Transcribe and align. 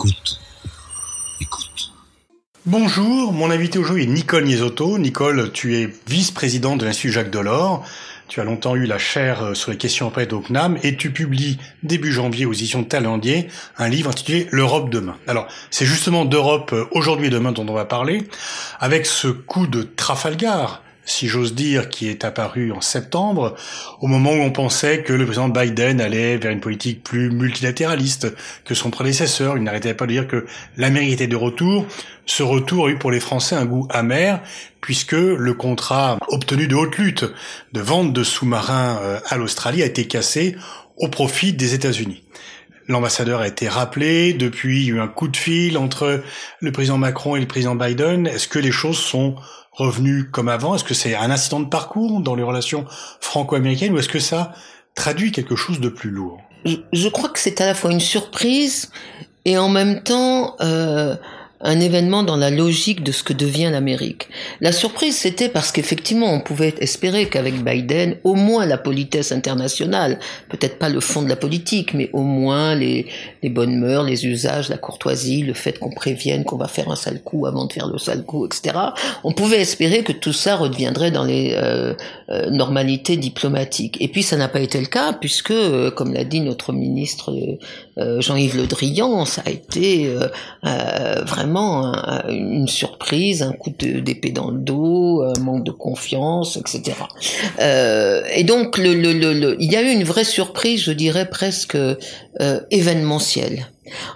Écoute. 0.00 0.40
Écoute. 1.42 1.92
Bonjour, 2.64 3.34
mon 3.34 3.50
invité 3.50 3.78
aujourd'hui 3.78 4.04
est 4.04 4.06
Nicole 4.06 4.44
Niesotto. 4.44 4.96
Nicole, 4.96 5.52
tu 5.52 5.76
es 5.76 5.90
vice-présidente 6.06 6.80
de 6.80 6.86
l'Institut 6.86 7.12
Jacques 7.12 7.30
Delors. 7.30 7.84
Tu 8.26 8.40
as 8.40 8.44
longtemps 8.44 8.76
eu 8.76 8.86
la 8.86 8.96
chaire 8.96 9.42
euh, 9.42 9.54
sur 9.54 9.72
les 9.72 9.76
questions 9.76 10.06
auprès 10.06 10.32
au 10.32 10.40
CNAM 10.40 10.78
et 10.82 10.96
tu 10.96 11.10
publies 11.10 11.58
début 11.82 12.12
janvier 12.12 12.46
aux 12.46 12.54
éditions 12.54 12.82
Talendier 12.82 13.48
un 13.76 13.90
livre 13.90 14.08
intitulé 14.08 14.46
L'Europe 14.52 14.88
demain. 14.88 15.16
Alors, 15.26 15.48
c'est 15.70 15.84
justement 15.84 16.24
d'Europe 16.24 16.72
euh, 16.72 16.86
aujourd'hui 16.92 17.26
et 17.26 17.30
demain 17.30 17.52
dont 17.52 17.66
on 17.68 17.74
va 17.74 17.84
parler, 17.84 18.26
avec 18.78 19.04
ce 19.04 19.28
coup 19.28 19.66
de 19.66 19.82
Trafalgar 19.82 20.82
si 21.04 21.28
j'ose 21.28 21.54
dire, 21.54 21.88
qui 21.88 22.08
est 22.08 22.24
apparu 22.24 22.72
en 22.72 22.80
septembre, 22.80 23.56
au 24.00 24.06
moment 24.06 24.32
où 24.32 24.40
on 24.40 24.50
pensait 24.50 25.02
que 25.02 25.12
le 25.12 25.24
président 25.24 25.48
Biden 25.48 26.00
allait 26.00 26.36
vers 26.36 26.52
une 26.52 26.60
politique 26.60 27.02
plus 27.02 27.30
multilatéraliste 27.30 28.34
que 28.64 28.74
son 28.74 28.90
prédécesseur. 28.90 29.56
Il 29.56 29.62
n'arrêtait 29.62 29.94
pas 29.94 30.06
de 30.06 30.12
dire 30.12 30.28
que 30.28 30.46
l'Amérique 30.76 31.14
était 31.14 31.26
de 31.26 31.36
retour. 31.36 31.86
Ce 32.26 32.42
retour 32.42 32.86
a 32.86 32.90
eu 32.90 32.96
pour 32.96 33.10
les 33.10 33.20
Français 33.20 33.56
un 33.56 33.64
goût 33.64 33.88
amer, 33.90 34.40
puisque 34.80 35.12
le 35.12 35.54
contrat 35.54 36.18
obtenu 36.28 36.68
de 36.68 36.76
haute 36.76 36.96
lutte 36.96 37.24
de 37.72 37.80
vente 37.80 38.12
de 38.12 38.22
sous-marins 38.22 38.98
euh, 39.02 39.20
à 39.28 39.36
l'Australie 39.36 39.82
a 39.82 39.86
été 39.86 40.06
cassé 40.06 40.56
au 40.96 41.08
profit 41.08 41.52
des 41.52 41.74
États-Unis. 41.74 42.22
L'ambassadeur 42.88 43.40
a 43.40 43.46
été 43.46 43.68
rappelé, 43.68 44.32
depuis 44.32 44.80
il 44.80 44.88
y 44.88 44.90
a 44.90 44.94
eu 44.96 45.00
un 45.00 45.06
coup 45.06 45.28
de 45.28 45.36
fil 45.36 45.78
entre 45.78 46.22
le 46.58 46.72
président 46.72 46.98
Macron 46.98 47.36
et 47.36 47.40
le 47.40 47.46
président 47.46 47.76
Biden. 47.76 48.26
Est-ce 48.26 48.48
que 48.48 48.58
les 48.58 48.72
choses 48.72 48.98
sont 48.98 49.36
revenu 49.72 50.30
comme 50.30 50.48
avant? 50.48 50.74
Est-ce 50.74 50.84
que 50.84 50.94
c'est 50.94 51.14
un 51.14 51.30
incident 51.30 51.60
de 51.60 51.68
parcours 51.68 52.20
dans 52.20 52.34
les 52.34 52.42
relations 52.42 52.84
franco-américaines 53.20 53.92
ou 53.92 53.98
est-ce 53.98 54.08
que 54.08 54.20
ça 54.20 54.52
traduit 54.94 55.32
quelque 55.32 55.56
chose 55.56 55.80
de 55.80 55.88
plus 55.88 56.10
lourd? 56.10 56.40
Je, 56.92 57.08
crois 57.08 57.28
que 57.30 57.38
c'est 57.38 57.60
à 57.60 57.66
la 57.66 57.74
fois 57.74 57.90
une 57.90 58.00
surprise 58.00 58.90
et 59.44 59.56
en 59.56 59.68
même 59.68 60.02
temps 60.02 60.56
euh, 60.60 61.16
un 61.62 61.78
événement 61.78 62.22
dans 62.22 62.36
la 62.36 62.50
logique 62.50 63.04
de 63.04 63.12
ce 63.12 63.22
que 63.22 63.34
devient 63.34 63.68
l'Amérique. 63.70 64.28
La 64.60 64.72
surprise, 64.72 65.16
c'était 65.16 65.50
parce 65.50 65.72
qu'effectivement, 65.72 66.32
on 66.32 66.40
pouvait 66.40 66.74
espérer 66.78 67.28
qu'avec 67.28 67.62
Biden, 67.62 68.16
au 68.24 68.34
moins 68.34 68.64
la 68.64 68.78
politesse 68.78 69.30
internationale, 69.30 70.18
peut-être 70.48 70.78
pas 70.78 70.88
le 70.88 71.00
fond 71.00 71.22
de 71.22 71.28
la 71.28 71.36
politique, 71.36 71.92
mais 71.92 72.08
au 72.14 72.22
moins 72.22 72.74
les, 72.74 73.06
bonnes 73.44 73.78
mœurs, 73.78 74.04
les 74.04 74.26
usages, 74.26 74.70
la 74.70 74.78
courtoisie, 74.78 75.42
le 75.42 75.52
fait 75.52 75.78
qu'on 75.78 75.90
prévienne 75.90 76.44
qu'on 76.44 76.56
va 76.56 76.68
faire 76.68 76.90
un 76.90 76.96
sale 76.96 77.22
coup 77.22 77.44
avant 77.44 77.66
de 77.66 77.72
faire 77.72 77.88
le 77.88 77.98
sale 77.98 78.24
coup, 78.24 78.46
etc. 78.46 78.76
On 79.22 79.32
pouvait 79.32 79.60
espérer 79.60 80.02
que 80.02 80.12
tout 80.12 80.32
ça 80.32 80.56
redeviendrait 80.56 81.10
dans 81.10 81.24
les 81.24 81.52
euh, 81.54 81.92
euh, 82.30 82.48
normalités 82.50 83.18
diplomatiques. 83.18 83.98
Et 84.00 84.08
puis 84.08 84.22
ça 84.22 84.36
n'a 84.38 84.48
pas 84.48 84.60
été 84.60 84.80
le 84.80 84.86
cas, 84.86 85.12
puisque, 85.12 85.50
euh, 85.50 85.90
comme 85.90 86.14
l'a 86.14 86.24
dit 86.24 86.40
notre 86.40 86.72
ministre 86.72 87.34
Jean-Yves 87.98 88.56
Le 88.56 88.66
Drian, 88.66 89.26
ça 89.26 89.42
a 89.44 89.50
été 89.50 90.10
vraiment 91.26 91.49
une 91.56 92.68
surprise, 92.68 93.42
un 93.42 93.52
coup 93.52 93.70
d'épée 93.70 94.30
dans 94.30 94.50
le 94.50 94.58
dos, 94.58 95.22
un 95.22 95.40
manque 95.40 95.64
de 95.64 95.70
confiance, 95.70 96.56
etc. 96.56 96.96
Euh, 97.60 98.22
et 98.34 98.44
donc, 98.44 98.78
il 98.78 99.72
y 99.72 99.76
a 99.76 99.82
eu 99.82 99.90
une 99.90 100.04
vraie 100.04 100.24
surprise, 100.24 100.82
je 100.82 100.92
dirais 100.92 101.28
presque 101.28 101.76
euh, 101.76 102.60
événementielle. 102.70 103.66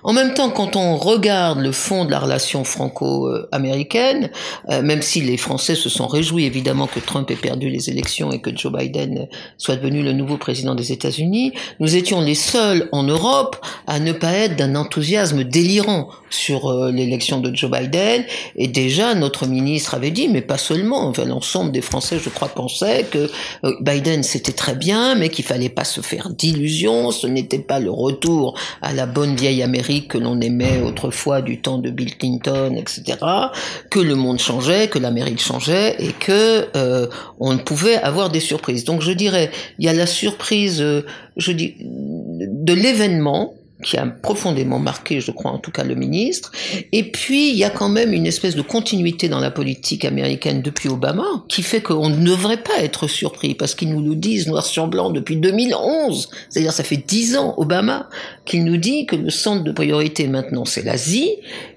En 0.03 0.12
même 0.12 0.34
temps, 0.34 0.50
quand 0.50 0.77
on 0.77 0.97
regarde 0.97 1.61
le 1.61 1.72
fond 1.72 2.05
de 2.05 2.11
la 2.11 2.19
relation 2.19 2.64
franco-américaine, 2.64 4.31
euh, 4.70 4.83
même 4.83 5.03
si 5.03 5.20
les 5.20 5.36
Français 5.36 5.75
se 5.75 5.89
sont 5.89 6.06
réjouis 6.06 6.44
évidemment 6.44 6.86
que 6.86 7.00
Trump 7.00 7.31
ait 7.31 7.36
perdu 7.36 7.69
les 7.69 7.91
élections 7.91 8.33
et 8.33 8.41
que 8.41 8.56
Joe 8.56 8.72
Biden 8.72 9.28
soit 9.58 9.77
devenu 9.77 10.03
le 10.03 10.12
nouveau 10.12 10.36
président 10.36 10.75
des 10.75 10.92
États-Unis, 10.92 11.53
nous 11.81 11.97
étions 11.97 12.20
les 12.20 12.34
seuls 12.34 12.89
en 12.92 13.03
Europe 13.03 13.56
à 13.86 14.00
ne 14.00 14.12
pas 14.12 14.32
être 14.32 14.56
d'un 14.56 14.76
enthousiasme 14.76 15.44
délirant 15.44 16.09
sur 16.31 16.69
euh, 16.69 16.91
l'élection 16.91 17.41
de 17.41 17.54
Joe 17.54 17.70
Biden. 17.70 18.25
Et 18.56 18.69
déjà, 18.69 19.15
notre 19.15 19.47
ministre 19.47 19.94
avait 19.94 20.10
dit, 20.10 20.28
mais 20.28 20.41
pas 20.41 20.59
seulement, 20.59 21.06
enfin, 21.09 21.25
l'ensemble 21.25 21.72
des 21.72 21.81
Français, 21.81 22.19
je 22.22 22.28
crois, 22.28 22.49
pensaient 22.49 23.06
que 23.10 23.31
euh, 23.65 23.75
Biden 23.81 24.22
c'était 24.22 24.53
très 24.53 24.75
bien, 24.75 25.15
mais 25.15 25.28
qu'il 25.28 25.44
fallait 25.44 25.69
pas 25.69 25.84
se 25.84 26.00
faire 26.00 26.31
d'illusions, 26.31 27.10
ce 27.10 27.26
n'était 27.26 27.59
pas 27.59 27.81
le 27.81 27.91
retour 27.91 28.59
à 28.82 28.93
la 28.93 29.06
bonne 29.06 29.37
vieille 29.37 29.62
Que 30.08 30.19
l'on 30.19 30.41
aimait 30.41 30.80
autrefois 30.80 31.42
du 31.42 31.60
temps 31.60 31.78
de 31.78 31.91
Bill 31.91 32.16
Clinton, 32.16 32.75
etc., 32.76 33.19
que 33.91 33.98
le 33.98 34.14
monde 34.14 34.38
changeait, 34.38 34.88
que 34.88 34.98
l'Amérique 34.98 35.41
changeait 35.41 35.97
et 35.98 36.12
que 36.12 36.66
euh, 36.76 37.06
on 37.41 37.56
pouvait 37.58 37.97
avoir 37.97 38.30
des 38.30 38.41
surprises. 38.41 38.84
Donc 38.84 39.02
je 39.02 39.12
dirais, 39.12 39.50
il 39.78 39.84
y 39.84 39.88
a 39.88 39.92
la 39.92 40.06
surprise, 40.06 40.80
euh, 40.80 41.02
je 41.36 41.52
dis, 41.52 41.76
de 41.80 42.72
l'événement 42.72 43.54
qui 43.84 43.97
a 43.97 44.06
profondément 44.06 44.78
marqué, 44.78 45.21
je 45.21 45.31
crois 45.31 45.53
en 45.53 45.59
tout 45.59 45.71
cas 45.71 45.84
le 45.84 45.95
ministre. 45.95 46.50
Et 46.91 47.05
puis 47.05 47.50
il 47.50 47.56
y 47.56 47.65
a 47.65 47.71
quand 47.71 47.89
même 47.89 48.12
une 48.12 48.27
espèce 48.27 48.56
de 48.56 48.62
continuité 48.62 49.28
dans 49.28 49.41
la 49.41 49.50
politique 49.50 50.05
américaine 50.05 50.62
depuis 50.62 50.89
Obama, 50.89 51.45
qui 51.49 51.62
fait 51.62 51.83
qu'on 51.83 52.09
ne 52.09 52.25
devrait 52.25 52.62
pas 52.62 52.78
être 52.83 53.06
surpris 53.06 53.55
parce 53.55 53.75
qu'ils 53.75 53.91
nous 53.91 54.03
le 54.03 54.17
disent 54.17 54.49
noir 54.49 54.65
sur 54.65 54.89
blanc 54.89 55.11
depuis 55.11 55.37
2011. 55.37 56.31
C'est-à-dire 56.49 56.73
ça 56.73 56.83
fait 56.83 56.97
dix 57.06 57.37
ans 57.37 57.55
Obama 57.59 58.09
qu'il 58.44 58.65
nous 58.65 58.78
dit 58.78 59.06
que 59.06 59.17
le 59.17 59.31
centre 59.31 59.62
de 59.62 59.73
priorité 59.73 60.27
maintenant 60.27 60.65
c'est 60.65 60.83
l'Asie 60.83 61.31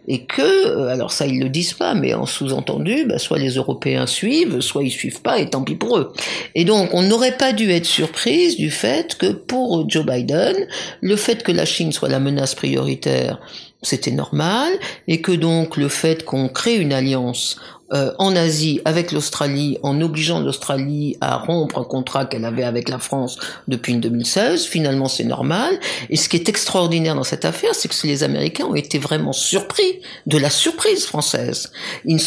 et 0.08 0.26
que, 0.26 0.42
euh, 0.42 0.88
alors 0.88 1.12
ça 1.12 1.28
ils 1.28 1.40
le 1.40 1.50
disent 1.50 1.74
pas, 1.74 1.94
mais 1.94 2.14
en 2.14 2.26
sous-entendu, 2.26 3.06
bah, 3.06 3.20
soit 3.20 3.38
les 3.38 3.56
Européens 3.56 4.08
suivent, 4.08 4.62
soit 4.62 4.84
ils 4.84 4.92
suivent 4.92 5.22
pas, 5.22 5.40
et 5.40 5.50
tant 5.50 5.64
pis 5.64 5.76
pour 5.76 5.98
eux. 5.98 6.14
Et 6.56 6.66
donc 6.66 6.94
on 6.94 7.04
n'aurait 7.04 7.38
pas 7.38 7.54
dû 7.54 7.72
être 7.72 7.86
surprise 7.86 8.58
du 8.58 8.72
fait 8.72 9.18
que 9.18 9.32
pour 9.32 9.90
Joe 9.90 10.06
Biden, 10.06 10.56
le 11.02 11.16
fait 11.16 11.44
que 11.44 11.52
la 11.52 11.66
Chine 11.66 11.92
soit 11.92 12.10
la 12.10 12.20
menace 12.20 12.56
prioritaire, 12.56 13.40
c'était 13.82 14.12
normal, 14.12 14.72
et 15.08 15.22
que 15.22 15.32
donc 15.32 15.78
le 15.78 15.90
fait 15.90 16.24
qu'on 16.24 16.48
crée 16.48 16.78
une 16.78 16.94
alliance 16.94 17.58
euh, 17.94 18.12
en 18.20 18.36
Asie 18.36 18.82
avec 18.86 19.12
l'Australie 19.12 19.78
en 19.82 20.02
obligeant 20.02 20.40
l'Australie 20.40 21.18
à 21.22 21.38
rompre 21.38 21.78
un 21.78 21.84
contrat 21.84 22.26
qu'elle 22.26 22.46
avait 22.46 22.64
avec 22.64 22.90
la 22.90 23.00
France 23.00 23.38
depuis 23.68 23.96
2016. 23.96 24.66
Finalement, 24.66 25.08
c'est 25.08 25.24
normal. 25.24 25.80
Et 26.10 26.18
ce 26.18 26.28
qui 26.30 26.36
est 26.36 26.50
extraordinaire 26.50 27.16
dans 27.16 27.24
cette 27.24 27.46
affaire, 27.46 27.74
c'est 27.74 27.88
que 27.88 28.08
les 28.08 28.24
Américains 28.24 28.66
ont 28.66 28.76
été 28.76 29.00
vraiment 29.00 29.34
surpris 29.34 30.02
de 30.26 30.38
la 30.38 30.50
surprise 30.50 31.06
française. 31.06 31.72
Ils, 32.06 32.20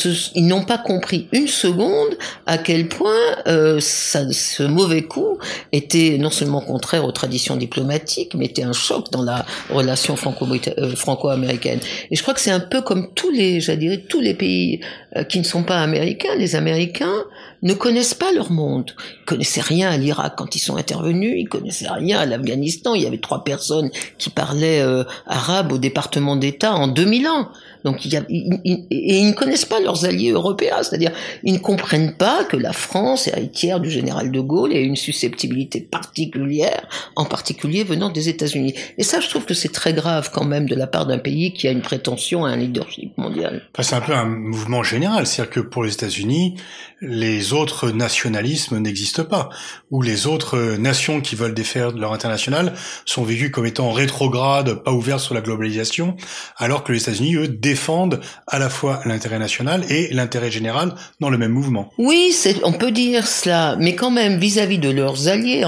n'ont 0.47 0.65
pas 0.65 0.79
compris 0.79 1.29
une 1.33 1.49
seconde 1.49 2.17
à 2.47 2.59
quel 2.59 2.89
point 2.89 3.11
euh, 3.47 3.81
ce 3.81 4.63
mauvais 4.63 5.03
coup 5.03 5.39
était 5.73 6.17
non 6.19 6.31
seulement 6.31 6.61
contraire 6.61 7.05
aux 7.05 7.13
traditions 7.13 7.57
diplomatiques, 7.57 8.35
mais 8.35 8.47
était 8.47 8.63
un 8.63 8.73
choc 8.73 9.11
dans 9.11 9.23
la 9.23 9.45
relation 9.71 10.15
euh, 10.15 10.97
franco-américaine. 10.97 11.81
Et 12.11 12.17
je 12.17 12.23
crois 12.23 12.35
que 12.35 12.41
c'est 12.41 12.51
un 12.51 12.61
peu 12.61 12.83
comme 12.83 13.13
tous 13.15 13.31
les, 13.31 13.61
j'allais 13.61 14.05
tous 14.09 14.21
les 14.21 14.35
pays 14.35 14.81
euh, 15.17 15.25
qui 15.25 15.39
ne 15.39 15.45
sont 15.51 15.65
pas 15.65 15.81
américains. 15.81 16.35
Les 16.37 16.57
Américains 16.57 17.25
ne 17.63 17.75
connaissent 17.75 18.15
pas 18.15 18.33
leur 18.33 18.51
monde. 18.51 18.93
Ils 19.23 19.25
connaissaient 19.25 19.61
rien 19.61 19.91
à 19.91 19.97
l'Irak 19.97 20.35
quand 20.37 20.55
ils 20.57 20.61
sont 20.61 20.77
intervenus. 20.77 21.35
Ils 21.37 21.49
connaissaient 21.49 21.91
rien 21.91 22.21
à 22.21 22.27
l'Afghanistan. 22.27 22.95
Il 22.95 23.03
y 23.03 23.07
avait 23.07 23.19
trois 23.19 23.45
personnes 23.45 23.91
qui 24.19 24.31
parlaient 24.31 24.81
euh, 24.81 25.05
arabe 25.27 25.73
au 25.73 25.79
département 25.79 26.37
d'État 26.37 26.75
en 26.75 26.89
2001. 26.89 27.51
Donc, 27.85 28.05
il 28.05 28.13
y 28.13 28.17
a, 28.17 28.23
et 28.29 29.19
ils 29.19 29.29
ne 29.29 29.33
connaissent 29.33 29.65
pas 29.65 29.81
leurs 29.81 30.05
alliés 30.05 30.31
européens, 30.31 30.83
c'est-à-dire 30.83 31.13
ils 31.43 31.55
ne 31.55 31.59
comprennent 31.59 32.15
pas 32.17 32.45
que 32.45 32.57
la 32.57 32.73
France, 32.73 33.29
héritière 33.29 33.81
du 33.81 33.91
général 33.91 34.31
de 34.31 34.41
Gaulle, 34.41 34.73
ait 34.73 34.83
une 34.83 34.97
susceptibilité 34.97 35.81
particulière, 35.81 36.87
en 37.17 37.25
particulier 37.25 37.85
venant 37.85 38.11
des 38.11 38.29
États-Unis. 38.29 38.75
Et 38.99 39.03
ça, 39.03 39.21
je 39.21 39.29
trouve 39.29 39.45
que 39.45 39.55
c'est 39.55 39.73
très 39.73 39.93
grave 39.93 40.31
quand 40.33 40.45
même 40.45 40.69
de 40.69 40.75
la 40.75 40.87
part 40.87 41.07
d'un 41.07 41.19
pays 41.19 41.53
qui 41.53 41.69
a 41.69 41.71
une 41.71 41.83
prétention 41.83 42.45
à 42.45 42.51
un 42.51 42.57
leadership 42.57 43.17
mondial. 43.17 43.63
C'est 43.81 43.95
un 43.95 44.01
peu 44.01 44.15
un 44.15 44.27
mouvement 44.27 44.83
général, 44.83 45.27
c'est-à-dire 45.27 45.53
que 45.53 45.61
pour 45.61 45.85
les 45.85 45.93
États-Unis, 45.93 46.57
les 47.01 47.53
autres 47.53 47.91
nationalismes 47.91 48.79
n'existent 48.79 49.25
pas, 49.25 49.49
ou 49.91 50.03
les 50.03 50.27
autres 50.27 50.77
nations 50.77 51.21
qui 51.21 51.35
veulent 51.35 51.55
défaire 51.55 51.93
leur 51.93 52.13
international 52.13 52.75
sont 53.07 53.23
vécues 53.23 53.51
comme 53.51 53.67
étant 53.67 53.91
rétrogrades, 53.91 54.83
pas 54.83 54.93
ouvertes 54.93 55.21
sur 55.21 55.35
la 55.35 55.41
globalisation, 55.41 56.17
alors 56.57 56.85
que 56.85 56.93
les 56.93 57.01
États-Unis, 57.01 57.37
eux, 57.37 57.49
défendent 57.71 58.21
à 58.49 58.59
la 58.59 58.69
fois 58.69 59.01
l'intérêt 59.05 59.39
national 59.39 59.85
et 59.89 60.13
l'intérêt 60.13 60.51
général 60.51 60.93
dans 61.21 61.31
le 61.31 61.39
même 61.39 61.53
mouvement. 61.53 61.93
Oui, 61.99 62.35
on 62.65 62.73
peut 62.73 62.91
dire 62.91 63.29
cela, 63.29 63.77
mais 63.79 63.95
quand 63.95 64.11
même 64.11 64.39
vis-à-vis 64.39 64.79
de 64.79 64.91
leurs 64.91 65.29
alliés 65.29 65.63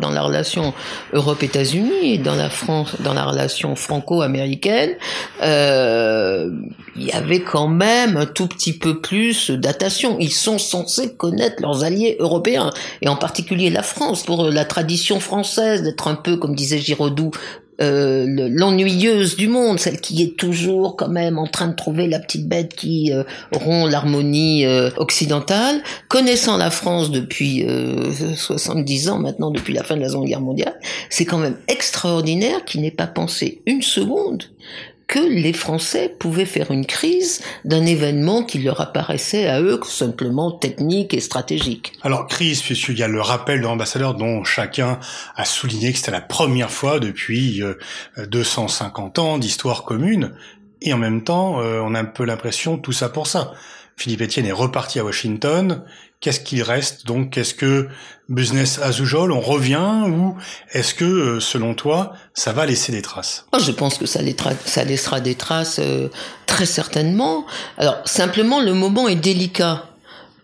dans 0.00 0.10
la 0.10 0.22
relation 0.22 0.74
Europe-États-Unis 1.14 2.14
et 2.14 2.18
dans 2.18 2.34
la 2.34 2.50
France, 2.50 2.96
dans 3.00 3.14
la 3.14 3.24
relation 3.24 3.74
franco-américaine, 3.74 4.90
euh, 5.42 6.50
il 6.94 7.04
y 7.04 7.12
avait 7.12 7.40
quand 7.40 7.68
même 7.68 8.16
un 8.18 8.26
tout 8.26 8.48
petit 8.48 8.76
peu 8.76 9.00
plus 9.00 9.50
datation. 9.50 10.18
Ils 10.20 10.32
sont 10.32 10.58
censés 10.58 11.14
connaître 11.14 11.62
leurs 11.62 11.84
alliés 11.84 12.16
européens 12.20 12.70
et 13.00 13.08
en 13.08 13.16
particulier 13.16 13.70
la 13.70 13.82
France 13.82 14.24
pour 14.24 14.50
la 14.50 14.64
tradition 14.66 15.20
française 15.20 15.82
d'être 15.82 16.06
un 16.08 16.16
peu, 16.16 16.36
comme 16.36 16.54
disait 16.54 16.78
Giraudoux, 16.78 17.30
euh, 17.82 18.24
l'ennuyeuse 18.26 19.36
du 19.36 19.48
monde, 19.48 19.78
celle 19.78 20.00
qui 20.00 20.22
est 20.22 20.36
toujours 20.36 20.96
quand 20.96 21.08
même 21.08 21.38
en 21.38 21.46
train 21.46 21.68
de 21.68 21.74
trouver 21.74 22.06
la 22.06 22.18
petite 22.18 22.48
bête 22.48 22.74
qui 22.74 23.12
euh, 23.12 23.22
rompt 23.52 23.90
l'harmonie 23.90 24.64
euh, 24.64 24.90
occidentale, 24.96 25.82
connaissant 26.08 26.56
la 26.56 26.70
France 26.70 27.10
depuis 27.10 27.66
70 28.34 29.10
ans 29.10 29.18
maintenant, 29.18 29.50
depuis 29.50 29.74
la 29.74 29.82
fin 29.82 29.96
de 29.96 30.00
la 30.00 30.08
Seconde 30.08 30.26
Guerre 30.26 30.40
mondiale, 30.40 30.74
c'est 31.10 31.26
quand 31.26 31.38
même 31.38 31.56
extraordinaire 31.68 32.64
qu'il 32.64 32.80
n'ait 32.80 32.90
pas 32.90 33.06
pensé 33.06 33.60
une 33.66 33.82
seconde 33.82 34.44
que 35.06 35.20
les 35.20 35.52
Français 35.52 36.14
pouvaient 36.18 36.46
faire 36.46 36.70
une 36.70 36.84
crise 36.84 37.40
d'un 37.64 37.86
événement 37.86 38.42
qui 38.42 38.58
leur 38.58 38.80
apparaissait 38.80 39.46
à 39.46 39.60
eux 39.60 39.80
simplement 39.84 40.50
technique 40.50 41.14
et 41.14 41.20
stratégique. 41.20 41.92
Alors 42.02 42.26
crise, 42.26 42.60
puisqu'il 42.60 42.98
y 42.98 43.02
a 43.02 43.08
le 43.08 43.20
rappel 43.20 43.60
de 43.60 43.64
l'ambassadeur 43.64 44.14
dont 44.14 44.42
chacun 44.42 44.98
a 45.36 45.44
souligné 45.44 45.92
que 45.92 45.98
c'était 45.98 46.10
la 46.10 46.20
première 46.20 46.70
fois 46.70 46.98
depuis 46.98 47.62
250 48.18 49.18
euh, 49.18 49.22
ans 49.22 49.38
d'histoire 49.38 49.84
commune, 49.84 50.32
et 50.82 50.92
en 50.92 50.98
même 50.98 51.22
temps, 51.22 51.60
euh, 51.60 51.80
on 51.80 51.94
a 51.94 52.00
un 52.00 52.04
peu 52.04 52.24
l'impression 52.24 52.76
tout 52.78 52.92
ça 52.92 53.08
pour 53.08 53.26
ça. 53.26 53.52
Philippe 53.96 54.20
Etienne 54.20 54.46
est 54.46 54.52
reparti 54.52 54.98
à 54.98 55.04
Washington. 55.04 55.82
Qu'est-ce 56.20 56.40
qu'il 56.40 56.62
reste? 56.62 57.06
Donc 57.06 57.36
Est-ce 57.36 57.54
que 57.54 57.88
business 58.28 58.80
as 58.82 58.98
usual, 58.98 59.30
on 59.30 59.40
revient 59.40 60.04
ou 60.08 60.36
est-ce 60.72 60.94
que, 60.94 61.04
euh, 61.04 61.40
selon 61.40 61.74
toi, 61.74 62.14
ça 62.34 62.52
va 62.52 62.66
laisser 62.66 62.92
des 62.92 63.02
traces? 63.02 63.46
Je 63.58 63.70
pense 63.70 63.98
que 63.98 64.06
ça, 64.06 64.22
laissera 64.22 65.20
des 65.20 65.34
traces 65.34 65.78
euh, 65.78 66.08
très 66.46 66.66
certainement. 66.66 67.46
Alors 67.78 67.96
simplement, 68.04 68.60
le 68.60 68.72
moment 68.72 69.08
est 69.08 69.16
délicat 69.16 69.84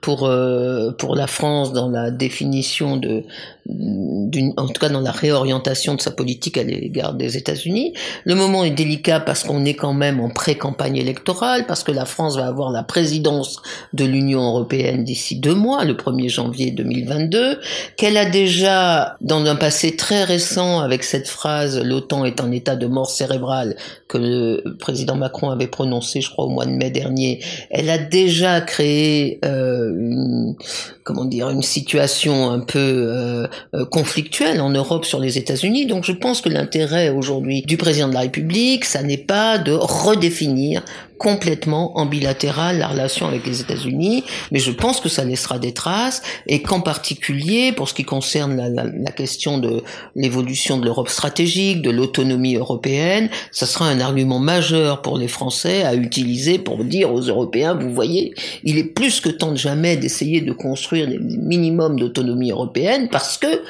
pour 0.01 0.27
euh, 0.27 0.91
pour 0.93 1.15
la 1.15 1.27
France 1.27 1.73
dans 1.73 1.89
la 1.89 2.11
définition 2.11 2.97
de 2.97 3.25
en 3.69 4.67
tout 4.67 4.81
cas 4.81 4.89
dans 4.89 5.01
la 5.01 5.13
réorientation 5.13 5.95
de 5.95 6.01
sa 6.01 6.11
politique 6.11 6.59
à 6.59 6.65
l'égard 6.65 7.15
des 7.15 7.37
États-Unis. 7.37 7.95
Le 8.25 8.35
moment 8.35 8.65
est 8.65 8.71
délicat 8.71 9.21
parce 9.21 9.45
qu'on 9.45 9.65
est 9.65 9.75
quand 9.75 9.95
même 9.95 10.21
en 10.21 10.31
pré-campagne 10.31 10.97
électorale, 10.97 11.67
parce 11.67 11.85
que 11.85 11.93
la 11.93 12.05
France 12.05 12.37
va 12.37 12.47
avoir 12.47 12.71
la 12.71 12.83
présidence 12.83 13.63
de 13.93 14.05
l'Union 14.05 14.43
européenne 14.43 15.05
d'ici 15.05 15.37
deux 15.37 15.55
mois, 15.55 15.85
le 15.85 15.95
1er 15.95 16.29
janvier 16.29 16.71
2022, 16.73 17.59
qu'elle 17.97 18.17
a 18.17 18.25
déjà 18.25 19.17
dans 19.21 19.45
un 19.45 19.57
passé 19.57 19.97
très 19.97 20.25
récent 20.25 20.81
avec 20.81 21.05
cette 21.05 21.29
phrase 21.29 21.81
l'OTAN 21.83 22.25
est 22.25 22.41
en 22.41 22.51
état 22.51 22.77
de 22.77 22.87
mort 22.87 23.11
cérébrale 23.11 23.77
que 24.09 24.19
le 24.19 24.77
président 24.79 25.17
Macron 25.17 25.51
avait 25.51 25.67
prononcé, 25.67 26.21
je 26.21 26.31
crois, 26.31 26.47
au 26.47 26.51
mois 26.51 26.67
de 26.67 26.73
mai 26.73 26.91
dernier, 26.91 27.41
elle 27.71 27.91
a 27.91 27.99
déjà 27.99 28.61
créé 28.61 29.39
euh, 29.45 29.91
une, 29.91 30.57
comment 31.05 31.25
dire, 31.25 31.49
une 31.51 31.63
situation 31.63 32.51
un 32.51 32.61
peu 32.61 32.79
euh, 32.79 33.47
conflictuelle 33.91 34.61
en 34.61 34.71
Europe 34.71 35.05
sur 35.05 35.21
les 35.21 35.39
États-Unis. 35.39 35.87
Donc 35.87 36.05
je 36.05 36.13
pense 36.13 36.41
que 36.41 36.49
l'intérêt 36.49 37.11
aujourd'hui 37.11 37.63
du 37.63 37.77
président 37.77 38.09
de 38.09 38.15
la 38.15 38.21
République, 38.21 38.85
ça 38.85 39.03
n'est 39.03 39.17
pas 39.17 39.59
de 39.59 39.73
redéfinir 39.73 40.83
complètement 41.23 41.97
en 41.97 42.05
bilatéral 42.05 42.79
la 42.79 42.89
relation 42.89 43.29
avec 43.29 43.47
les 43.47 43.61
États-Unis, 43.61 44.25
mais 44.51 44.59
je 44.59 44.73
pense 44.73 45.01
que 45.01 45.09
ça 45.09 45.25
laissera 45.25 45.61
des 45.61 45.73
traces 45.73 46.21
et 46.49 46.63
qu'en 46.63 46.81
particulier 46.81 47.71
pour 47.71 47.89
ce 47.89 47.95
qui 47.95 48.03
concerne 48.05 48.57
la, 48.57 48.69
la, 48.69 48.85
la 48.85 49.11
question 49.13 49.59
de 49.59 49.85
l'évolution 50.17 50.79
de 50.79 50.85
l'Europe 50.85 51.09
stratégique, 51.09 51.81
de 51.81 51.91
l'autonomie 51.91 52.57
européenne, 52.57 53.29
ça 53.53 53.67
sera 53.67 53.89
un 53.89 54.01
argument 54.01 54.41
majeur 54.41 55.01
pour 55.01 55.17
les 55.17 55.29
Français 55.29 55.85
à 55.85 55.95
utiliser 55.95 56.59
pour 56.59 56.85
dire 56.85 57.13
aux 57.13 57.21
Européens, 57.21 57.75
vous 57.75 57.95
voyez, 57.95 58.35
il 58.65 58.77
est 58.77 58.85
plus 58.85 59.21
que 59.21 59.29
temps 59.29 59.53
de 59.53 59.57
jamais 59.57 59.97
d'essayer 59.97 60.41
de 60.41 60.53
construire 60.53 61.07
des 61.07 61.19
minimums 61.19 61.99
d'autonomie 61.99 62.51
européenne 62.51 63.09
parce 63.11 63.39
que 63.39 63.63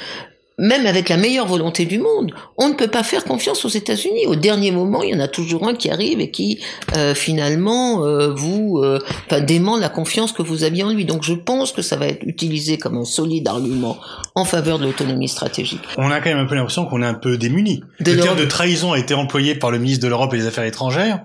même 0.62 0.87
avec 0.87 1.09
la 1.09 1.17
meilleure 1.17 1.47
volonté 1.47 1.87
du 1.87 1.99
monde, 1.99 2.32
on 2.56 2.69
ne 2.69 2.75
peut 2.75 2.87
pas 2.87 3.03
faire 3.03 3.25
confiance 3.25 3.64
aux 3.64 3.69
États-Unis. 3.69 4.26
Au 4.26 4.37
dernier 4.37 4.70
moment, 4.70 5.03
il 5.03 5.11
y 5.11 5.14
en 5.14 5.20
a 5.20 5.26
toujours 5.26 5.67
un 5.67 5.75
qui 5.75 5.91
arrive 5.91 6.20
et 6.20 6.31
qui 6.31 6.61
euh, 6.97 7.14
finalement 7.17 8.06
euh, 8.06 8.32
vous 8.32 8.79
euh, 8.79 9.00
dément 9.41 9.76
la 9.76 9.88
confiance 9.88 10.31
que 10.31 10.41
vous 10.41 10.62
aviez 10.62 10.85
en 10.85 10.91
lui. 10.91 11.05
Donc 11.05 11.25
je 11.25 11.35
pense 11.35 11.73
que 11.73 11.82
ça 11.82 11.97
va 11.97 12.06
être 12.06 12.23
utilisé 12.23 12.79
comme 12.79 12.97
un 12.97 13.05
solide 13.05 13.49
argument 13.49 13.99
en 14.37 14.44
faveur 14.44 14.79
de 14.79 14.85
l'autonomie 14.85 15.29
stratégique. 15.29 15.82
On 15.99 16.12
a 16.12 16.20
quand 16.20 16.31
même 16.31 16.38
un 16.38 16.47
peu 16.47 16.55
l'impression 16.55 16.87
qu'on 16.87 17.03
est 17.03 17.06
un 17.06 17.14
peu 17.14 17.37
démuni. 17.37 17.82
le 17.99 18.20
terme 18.20 18.38
de 18.38 18.44
trahison 18.44 18.93
a 18.93 19.00
été 19.00 19.14
employé 19.14 19.56
par 19.56 19.73
le 19.73 19.79
ministre 19.79 20.05
de 20.05 20.09
l'Europe 20.09 20.32
et 20.32 20.38
des 20.38 20.47
Affaires 20.47 20.64
étrangères. 20.64 21.25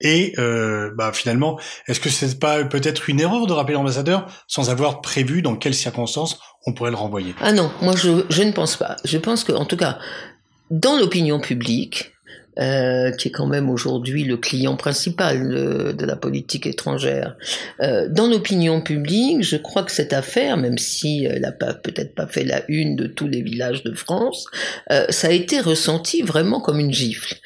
Et 0.00 0.34
euh, 0.38 0.92
bah, 0.96 1.12
finalement, 1.12 1.58
est-ce 1.88 1.98
que 1.98 2.08
c'est 2.08 2.38
pas 2.38 2.64
peut-être 2.64 3.08
une 3.08 3.20
erreur 3.20 3.46
de 3.46 3.52
rappeler 3.52 3.74
l'ambassadeur 3.74 4.26
sans 4.46 4.70
avoir 4.70 5.00
prévu 5.00 5.42
dans 5.42 5.56
quelles 5.56 5.74
circonstances 5.74 6.38
on 6.68 6.72
pourrait 6.72 6.90
le 6.90 6.96
renvoyer 6.96 7.34
Ah 7.40 7.52
non, 7.52 7.70
moi 7.82 7.94
je, 7.96 8.24
je 8.28 8.42
ne 8.42 8.52
pense 8.52 8.76
pas. 8.76 8.96
Je 9.04 9.18
pense 9.18 9.42
que, 9.42 9.52
en 9.52 9.64
tout 9.64 9.76
cas, 9.76 9.98
dans 10.70 10.96
l'opinion 10.96 11.40
publique, 11.40 12.12
euh, 12.58 13.10
qui 13.12 13.28
est 13.28 13.30
quand 13.30 13.46
même 13.46 13.70
aujourd'hui 13.70 14.24
le 14.24 14.36
client 14.36 14.76
principal 14.76 15.48
de, 15.48 15.92
de 15.92 16.06
la 16.06 16.16
politique 16.16 16.66
étrangère. 16.66 17.36
Euh, 17.80 18.08
dans 18.08 18.26
l'opinion 18.26 18.80
publique, 18.80 19.42
je 19.42 19.56
crois 19.56 19.82
que 19.82 19.92
cette 19.92 20.12
affaire, 20.12 20.56
même 20.56 20.78
si 20.78 21.24
elle 21.24 21.42
n'a 21.42 21.52
peut-être 21.52 22.14
pas 22.14 22.26
fait 22.26 22.44
la 22.44 22.62
une 22.68 22.96
de 22.96 23.06
tous 23.06 23.28
les 23.28 23.42
villages 23.42 23.82
de 23.82 23.94
France, 23.94 24.46
euh, 24.90 25.06
ça 25.10 25.28
a 25.28 25.32
été 25.32 25.60
ressenti 25.60 26.22
vraiment 26.22 26.60
comme 26.60 26.80
une 26.80 26.92
gifle, 26.92 27.36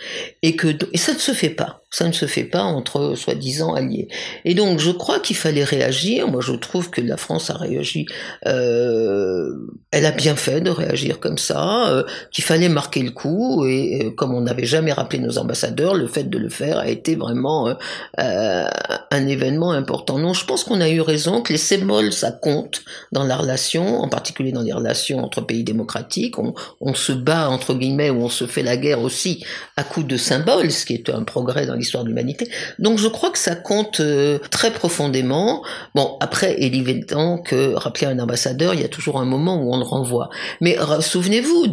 et 0.43 0.57
que 0.57 0.69
et 0.93 0.99
ça 0.99 1.13
ne 1.13 1.19
se 1.19 1.33
fait 1.33 1.51
pas. 1.51 1.83
Ça 1.93 2.07
ne 2.07 2.13
se 2.13 2.25
fait 2.25 2.45
pas 2.45 2.63
entre 2.63 3.15
soi-disant 3.17 3.75
alliés. 3.75 4.09
Et 4.47 4.55
donc, 4.55 4.79
je 4.79 4.91
crois 4.91 5.21
qu'il 5.21 5.37
fallait 5.37 5.63
réagir. 5.63 6.27
Moi, 6.27 6.41
je 6.41 6.55
trouve 6.55 6.89
que 6.89 7.03
la 7.03 7.19
France 7.19 7.51
a 7.51 7.55
réagi. 7.55 8.07
Euh, 8.47 9.51
elle 9.91 10.07
a 10.07 10.11
bien 10.11 10.35
fait 10.35 10.63
de 10.63 10.71
réagir 10.71 11.21
comme 11.21 11.37
ça. 11.37 11.91
Euh, 11.91 12.05
qu'il 12.31 12.45
fallait 12.45 12.71
marquer 12.71 13.03
le 13.03 13.11
coup. 13.11 13.67
Et 13.67 14.07
euh, 14.07 14.11
comme 14.11 14.35
on 14.35 14.41
n'avait 14.41 14.65
jamais 14.65 14.91
rappelé 15.03 15.19
nos 15.19 15.39
ambassadeurs, 15.39 15.95
le 15.95 16.07
fait 16.07 16.25
de 16.25 16.39
le 16.39 16.49
faire 16.49 16.79
a 16.79 16.89
été 16.89 17.17
vraiment 17.17 17.69
euh, 17.69 17.75
euh, 18.21 18.67
un 19.11 19.27
événement 19.27 19.73
important. 19.73 20.19
Non, 20.19 20.33
je 20.33 20.45
pense 20.45 20.65
qu'on 20.65 20.81
a 20.81 20.89
eu 20.89 21.01
raison. 21.01 21.43
Que 21.43 21.53
les 21.53 21.59
symboles, 21.59 22.13
ça 22.13 22.31
compte 22.31 22.83
dans 23.11 23.25
la 23.25 23.37
relation, 23.37 24.01
en 24.01 24.09
particulier 24.09 24.53
dans 24.53 24.63
les 24.63 24.73
relations 24.73 25.25
entre 25.25 25.41
pays 25.41 25.65
démocratiques. 25.65 26.37
On, 26.39 26.55
se 26.95 27.13
bat 27.13 27.49
entre 27.49 27.75
guillemets 27.75 28.11
ou 28.11 28.23
on 28.23 28.29
se 28.29 28.47
fait 28.47 28.63
la 28.63 28.77
guerre 28.77 29.01
aussi 29.01 29.45
à 29.77 29.83
coup 29.83 30.03
de 30.03 30.17
symboles, 30.17 30.71
ce 30.71 30.85
qui 30.85 30.95
est 30.95 31.09
un 31.09 31.25
progrès 31.25 31.67
dans 31.67 31.75
l'histoire 31.75 32.05
de 32.05 32.09
l'humanité. 32.11 32.49
Donc 32.79 32.99
je 32.99 33.09
crois 33.09 33.31
que 33.31 33.39
ça 33.39 33.57
compte 33.57 34.01
euh, 34.01 34.39
très 34.51 34.71
profondément. 34.71 35.63
Bon, 35.95 36.17
après, 36.21 36.57
il 36.59 36.75
est 36.75 36.79
évident 36.79 37.39
que 37.39 37.75
rappeler 37.75 38.07
un 38.07 38.19
ambassadeur, 38.19 38.75
il 38.75 38.81
y 38.81 38.85
a 38.85 38.89
toujours 38.89 39.19
un 39.21 39.25
moment 39.25 39.57
où 39.57 39.75
on 39.75 39.79
le 39.79 39.85
renvoie. 39.85 40.29
Mais 40.61 40.77
souvenez-vous, 41.01 41.67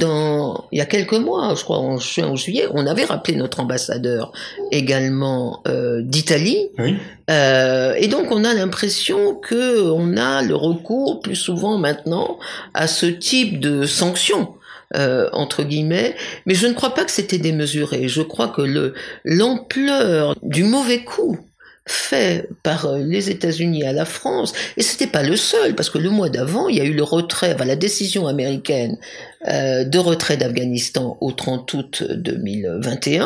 il 0.72 0.78
y 0.78 0.82
a 0.82 0.86
quelques 0.86 1.14
mois, 1.14 1.54
je 1.56 1.64
crois 1.64 1.80
en 1.80 1.98
juin 1.98 2.30
ou 2.32 2.38
juillet, 2.38 2.68
on 2.74 2.88
avait 2.88 3.06
rappelé 3.06 3.19
notre 3.36 3.60
ambassadeur 3.60 4.32
également 4.72 5.62
euh, 5.68 6.02
d'Italie. 6.02 6.70
Oui. 6.78 6.96
Euh, 7.30 7.94
et 7.98 8.08
donc 8.08 8.32
on 8.32 8.44
a 8.44 8.54
l'impression 8.54 9.36
que 9.36 9.82
on 9.82 10.18
a 10.18 10.42
le 10.42 10.56
recours 10.56 11.20
plus 11.20 11.36
souvent 11.36 11.78
maintenant 11.78 12.40
à 12.74 12.88
ce 12.88 13.06
type 13.06 13.60
de 13.60 13.86
sanctions 13.86 14.56
euh, 14.96 15.30
entre 15.34 15.64
guillemets, 15.64 16.16
mais 16.48 16.56
je 16.56 16.66
ne 16.66 16.74
crois 16.74 16.96
pas 16.96 17.06
que 17.06 17.12
c'était 17.12 17.38
démesuré. 17.38 18.08
Je 18.08 18.22
crois 18.22 18.48
que 18.48 18.62
le 18.62 18.96
l'ampleur 19.24 20.36
du 20.42 20.64
mauvais 20.64 21.04
coup 21.04 21.38
fait 21.86 22.48
par 22.64 22.96
les 22.98 23.30
États-Unis 23.32 23.84
à 23.84 23.94
la 23.94 24.06
France, 24.06 24.54
et 24.78 24.84
c'était 24.84 25.08
pas 25.08 25.24
le 25.24 25.36
seul, 25.36 25.74
parce 25.76 25.90
que 25.90 25.98
le 25.98 26.10
mois 26.10 26.30
d'avant, 26.30 26.70
il 26.70 26.78
y 26.78 26.82
a 26.82 26.84
eu 26.84 26.94
le 26.94 27.04
retrait, 27.04 27.54
enfin, 27.54 27.66
la 27.66 27.76
décision 27.76 28.28
américaine 28.28 28.98
euh, 29.48 29.86
de 29.86 29.98
retrait 30.00 30.36
d'Afghanistan 30.36 31.18
au 31.22 31.32
30 31.32 31.74
août 31.74 32.04
2021, 32.10 33.26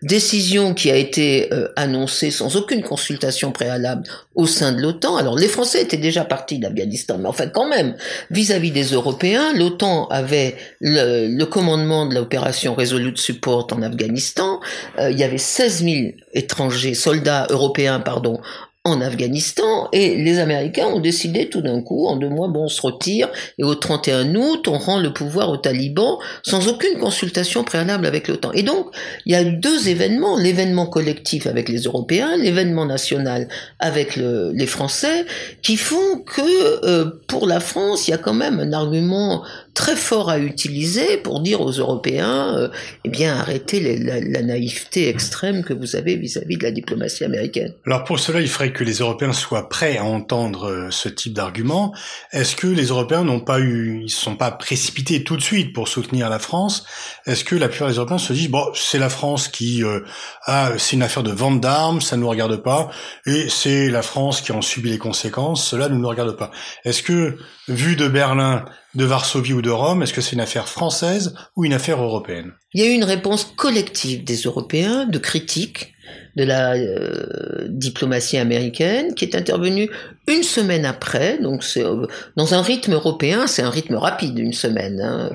décision 0.00 0.72
qui 0.72 0.90
a 0.90 0.96
été 0.96 1.52
euh, 1.52 1.68
annoncée 1.76 2.30
sans 2.30 2.56
aucune 2.56 2.82
consultation 2.82 3.52
préalable 3.52 4.04
au 4.34 4.46
sein 4.46 4.72
de 4.72 4.80
l'OTAN. 4.80 5.16
Alors 5.16 5.36
les 5.36 5.48
Français 5.48 5.82
étaient 5.82 5.98
déjà 5.98 6.24
partis 6.24 6.58
d'Afghanistan, 6.58 7.18
mais 7.18 7.28
en 7.28 7.34
fait 7.34 7.52
quand 7.52 7.68
même, 7.68 7.94
vis-à-vis 8.30 8.70
des 8.70 8.84
Européens, 8.84 9.52
l'OTAN 9.52 10.06
avait 10.08 10.56
le, 10.80 11.26
le, 11.26 11.44
commandement 11.44 12.06
de 12.06 12.14
l'opération 12.14 12.74
Resolute 12.74 13.18
Support 13.18 13.66
en 13.72 13.82
Afghanistan. 13.82 14.60
Euh, 14.98 15.10
il 15.10 15.18
y 15.18 15.24
avait 15.24 15.36
16 15.36 15.84
000 15.84 15.96
étrangers, 16.32 16.94
soldats 16.94 17.46
européens, 17.50 18.00
pardon, 18.00 18.40
en 18.84 19.02
Afghanistan 19.02 19.88
et 19.92 20.16
les 20.16 20.38
Américains 20.38 20.86
ont 20.86 21.00
décidé 21.00 21.50
tout 21.50 21.60
d'un 21.60 21.82
coup, 21.82 22.06
en 22.06 22.16
deux 22.16 22.30
mois, 22.30 22.48
bon, 22.48 22.64
on 22.64 22.68
se 22.68 22.80
retire 22.80 23.28
et 23.58 23.64
au 23.64 23.74
31 23.74 24.34
août, 24.34 24.68
on 24.68 24.78
rend 24.78 24.98
le 24.98 25.12
pouvoir 25.12 25.50
aux 25.50 25.58
talibans 25.58 26.16
sans 26.42 26.66
aucune 26.66 26.98
consultation 26.98 27.62
préalable 27.62 28.06
avec 28.06 28.26
l'OTAN. 28.26 28.52
Et 28.52 28.62
donc, 28.62 28.86
il 29.26 29.32
y 29.32 29.34
a 29.34 29.44
deux 29.44 29.88
événements, 29.88 30.38
l'événement 30.38 30.86
collectif 30.86 31.46
avec 31.46 31.68
les 31.68 31.82
Européens, 31.82 32.38
l'événement 32.38 32.86
national 32.86 33.48
avec 33.80 34.16
le, 34.16 34.50
les 34.54 34.66
Français, 34.66 35.26
qui 35.60 35.76
font 35.76 36.18
que 36.24 36.86
euh, 36.86 37.10
pour 37.26 37.46
la 37.46 37.60
France, 37.60 38.08
il 38.08 38.12
y 38.12 38.14
a 38.14 38.18
quand 38.18 38.32
même 38.32 38.60
un 38.60 38.72
argument 38.72 39.42
très 39.80 39.96
fort 39.96 40.28
à 40.28 40.38
utiliser 40.38 41.16
pour 41.16 41.40
dire 41.40 41.62
aux 41.62 41.70
Européens, 41.70 42.54
euh, 42.54 42.68
eh 43.04 43.08
bien, 43.08 43.38
arrêtez 43.38 43.96
la, 43.96 44.42
naïveté 44.42 45.08
extrême 45.08 45.64
que 45.64 45.72
vous 45.72 45.96
avez 45.96 46.16
vis-à-vis 46.16 46.56
-vis 46.56 46.58
de 46.58 46.64
la 46.64 46.70
diplomatie 46.70 47.24
américaine. 47.24 47.72
Alors 47.86 48.04
pour 48.04 48.18
cela, 48.20 48.42
il 48.42 48.48
faudrait 48.48 48.74
que 48.74 48.84
les 48.84 48.98
Européens 48.98 49.32
soient 49.32 49.70
prêts 49.70 49.96
à 49.96 50.04
entendre 50.04 50.68
euh, 50.68 50.90
ce 50.90 51.08
type 51.08 51.32
d'argument. 51.32 51.94
Est-ce 52.30 52.56
que 52.56 52.66
les 52.66 52.88
Européens 52.88 53.24
n'ont 53.24 53.40
pas 53.40 53.58
eu, 53.58 54.02
ils 54.04 54.10
sont 54.10 54.36
pas 54.36 54.50
précipités 54.50 55.24
tout 55.24 55.38
de 55.38 55.42
suite 55.50 55.72
pour 55.72 55.88
soutenir 55.88 56.28
la 56.28 56.38
France? 56.38 56.84
Est-ce 57.24 57.42
que 57.42 57.56
la 57.56 57.68
plupart 57.70 57.88
des 57.88 57.96
Européens 57.96 58.18
se 58.18 58.34
disent 58.34 58.50
bon, 58.50 58.66
c'est 58.74 58.98
la 58.98 59.08
France 59.08 59.48
qui 59.48 59.82
euh, 59.82 60.00
a, 60.44 60.72
c'est 60.76 60.96
une 60.96 61.02
affaire 61.02 61.22
de 61.22 61.32
vente 61.32 61.58
d'armes, 61.62 62.02
ça 62.02 62.16
ne 62.16 62.20
nous 62.20 62.28
regarde 62.28 62.58
pas, 62.70 62.90
et 63.24 63.48
c'est 63.48 63.88
la 63.88 64.02
France 64.02 64.42
qui 64.42 64.52
en 64.52 64.60
subit 64.60 64.90
les 64.90 64.98
conséquences, 64.98 65.66
cela 65.66 65.88
ne 65.88 65.96
nous 65.96 66.08
regarde 66.08 66.36
pas. 66.36 66.50
Est-ce 66.84 67.02
que 67.02 67.38
vu 67.68 67.96
de 67.96 68.08
Berlin 68.08 68.66
de 68.94 69.04
Varsovie 69.04 69.52
ou 69.52 69.62
de 69.62 69.69
Rome 69.72 70.02
Est-ce 70.02 70.12
que 70.12 70.20
c'est 70.20 70.32
une 70.32 70.40
affaire 70.40 70.68
française 70.68 71.34
ou 71.56 71.64
une 71.64 71.72
affaire 71.72 72.02
européenne? 72.02 72.52
Il 72.74 72.82
y 72.82 72.84
a 72.84 72.90
eu 72.90 72.94
une 72.94 73.04
réponse 73.04 73.44
collective 73.56 74.24
des 74.24 74.36
Européens, 74.36 75.06
de 75.06 75.18
critique, 75.18 75.94
de 76.36 76.44
la 76.44 76.74
euh, 76.74 77.66
diplomatie 77.68 78.38
américaine, 78.38 79.14
qui 79.14 79.24
est 79.24 79.34
intervenu 79.34 79.90
une 80.28 80.42
semaine 80.42 80.84
après, 80.84 81.38
donc 81.38 81.64
euh, 81.76 82.06
dans 82.36 82.54
un 82.54 82.62
rythme 82.62 82.92
européen, 82.92 83.46
c'est 83.46 83.62
un 83.62 83.70
rythme 83.70 83.96
rapide, 83.96 84.38
une 84.38 84.52
semaine, 84.52 85.00
hein, 85.00 85.30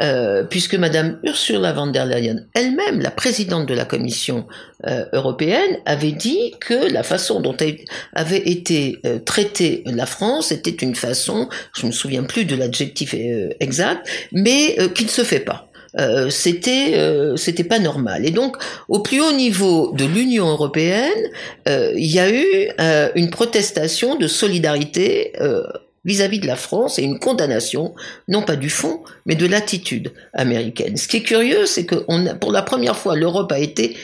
euh, 0.00 0.44
puisque 0.44 0.76
Madame 0.76 1.18
Ursula 1.24 1.72
von 1.72 1.88
der 1.88 2.06
Leyen 2.06 2.44
elle-même, 2.54 3.00
la 3.00 3.10
présidente 3.10 3.66
de 3.66 3.74
la 3.74 3.84
Commission 3.84 4.46
européenne, 5.12 5.76
avait 5.84 6.12
dit 6.12 6.54
que 6.58 6.90
la 6.90 7.02
façon 7.02 7.40
dont 7.40 7.54
avait 8.14 8.48
été 8.48 8.98
traitée 9.26 9.82
la 9.84 10.06
France 10.06 10.52
était 10.52 10.70
une 10.70 10.94
façon, 10.94 11.50
je 11.76 11.84
me 11.84 11.92
souviens 11.92 12.22
plus 12.22 12.46
de 12.46 12.56
l'adjectif 12.56 13.14
exact, 13.60 14.08
mais 14.32 14.78
qui 14.94 15.04
ne 15.04 15.10
se 15.10 15.22
fait 15.22 15.40
pas. 15.40 15.69
Euh, 15.98 16.30
c'était 16.30 16.92
euh, 16.94 17.36
c'était 17.36 17.64
pas 17.64 17.78
normal. 17.78 18.26
Et 18.26 18.30
donc, 18.30 18.56
au 18.88 19.00
plus 19.00 19.20
haut 19.20 19.32
niveau 19.32 19.92
de 19.92 20.04
l'Union 20.04 20.48
européenne, 20.48 21.30
euh, 21.68 21.92
il 21.96 22.10
y 22.10 22.20
a 22.20 22.30
eu 22.30 22.44
une 23.14 23.30
protestation 23.30 24.16
de 24.16 24.26
solidarité 24.26 25.32
vis-à-vis 26.04 26.38
de 26.38 26.46
la 26.46 26.56
France 26.56 26.98
et 26.98 27.02
une 27.02 27.18
condamnation, 27.18 27.94
non 28.26 28.42
pas 28.42 28.56
du 28.56 28.70
fond, 28.70 29.02
mais 29.26 29.34
de 29.34 29.46
l'attitude 29.46 30.12
américaine. 30.32 30.96
Ce 30.96 31.06
qui 31.08 31.18
est 31.18 31.22
curieux, 31.22 31.66
c'est 31.66 31.84
que 31.84 32.04
on 32.08 32.24
pour 32.38 32.52
la 32.52 32.62
première 32.62 32.96
fois, 32.96 33.16
l'Europe 33.16 33.52
a 33.52 33.58
été 33.58 33.96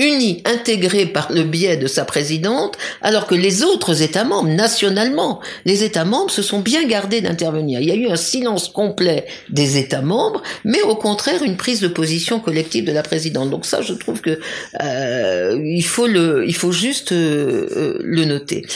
unie, 0.00 0.42
intégrée 0.44 1.06
par 1.06 1.30
le 1.30 1.42
biais 1.42 1.76
de 1.76 1.86
sa 1.86 2.04
présidente, 2.04 2.76
alors 3.02 3.26
que 3.26 3.34
les 3.34 3.62
autres 3.62 4.02
États 4.02 4.24
membres, 4.24 4.48
nationalement, 4.48 5.40
les 5.64 5.84
États 5.84 6.04
membres 6.04 6.30
se 6.30 6.42
sont 6.42 6.60
bien 6.60 6.86
gardés 6.86 7.20
d'intervenir. 7.20 7.80
Il 7.80 7.88
y 7.88 7.92
a 7.92 7.94
eu 7.94 8.08
un 8.08 8.16
silence 8.16 8.68
complet 8.68 9.26
des 9.50 9.78
États 9.78 10.02
membres, 10.02 10.42
mais 10.64 10.82
au 10.82 10.96
contraire 10.96 11.42
une 11.42 11.56
prise 11.56 11.80
de 11.80 11.88
position 11.88 12.40
collective 12.40 12.84
de 12.84 12.92
la 12.92 13.02
présidente. 13.02 13.50
Donc 13.50 13.66
ça, 13.66 13.82
je 13.82 13.92
trouve 13.92 14.20
que 14.20 14.40
euh, 14.82 15.58
il 15.62 15.84
faut 15.84 16.06
le, 16.06 16.44
il 16.46 16.54
faut 16.54 16.72
juste 16.72 17.12
euh, 17.12 17.68
euh, 17.76 17.98
le 18.02 18.24
noter. 18.24 18.66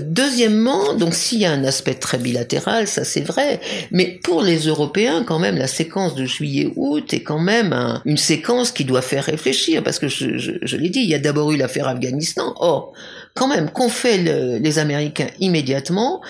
deuxièmement, 0.00 0.94
donc 0.94 1.14
s'il 1.14 1.40
y 1.40 1.46
a 1.46 1.52
un 1.52 1.64
aspect 1.64 1.94
très 1.94 2.18
bilatéral, 2.18 2.86
ça 2.86 3.04
c'est 3.04 3.20
vrai, 3.20 3.60
mais 3.90 4.18
pour 4.22 4.42
les 4.42 4.66
Européens, 4.66 5.24
quand 5.26 5.38
même, 5.38 5.56
la 5.56 5.66
séquence 5.66 6.14
de 6.14 6.24
juillet-août 6.24 7.12
est 7.12 7.22
quand 7.22 7.38
même 7.38 8.00
une 8.04 8.16
séquence 8.16 8.72
qui 8.72 8.84
doit 8.84 9.02
faire 9.02 9.24
réfléchir, 9.24 9.82
parce 9.82 9.98
que 9.98 10.08
je, 10.08 10.38
je, 10.38 10.49
l'ai 10.76 10.90
dit, 10.90 11.00
il 11.00 11.08
y 11.08 11.14
a 11.14 11.18
d'abord 11.18 11.52
eu 11.52 11.56
l'affaire 11.56 11.88
Afghanistan. 11.88 12.54
Or, 12.56 12.92
quand 13.34 13.48
même, 13.48 13.70
qu'ont 13.70 13.88
fait 13.88 14.18
les 14.58 14.78
Américains 14.78 15.28
immédiatement 15.38 16.20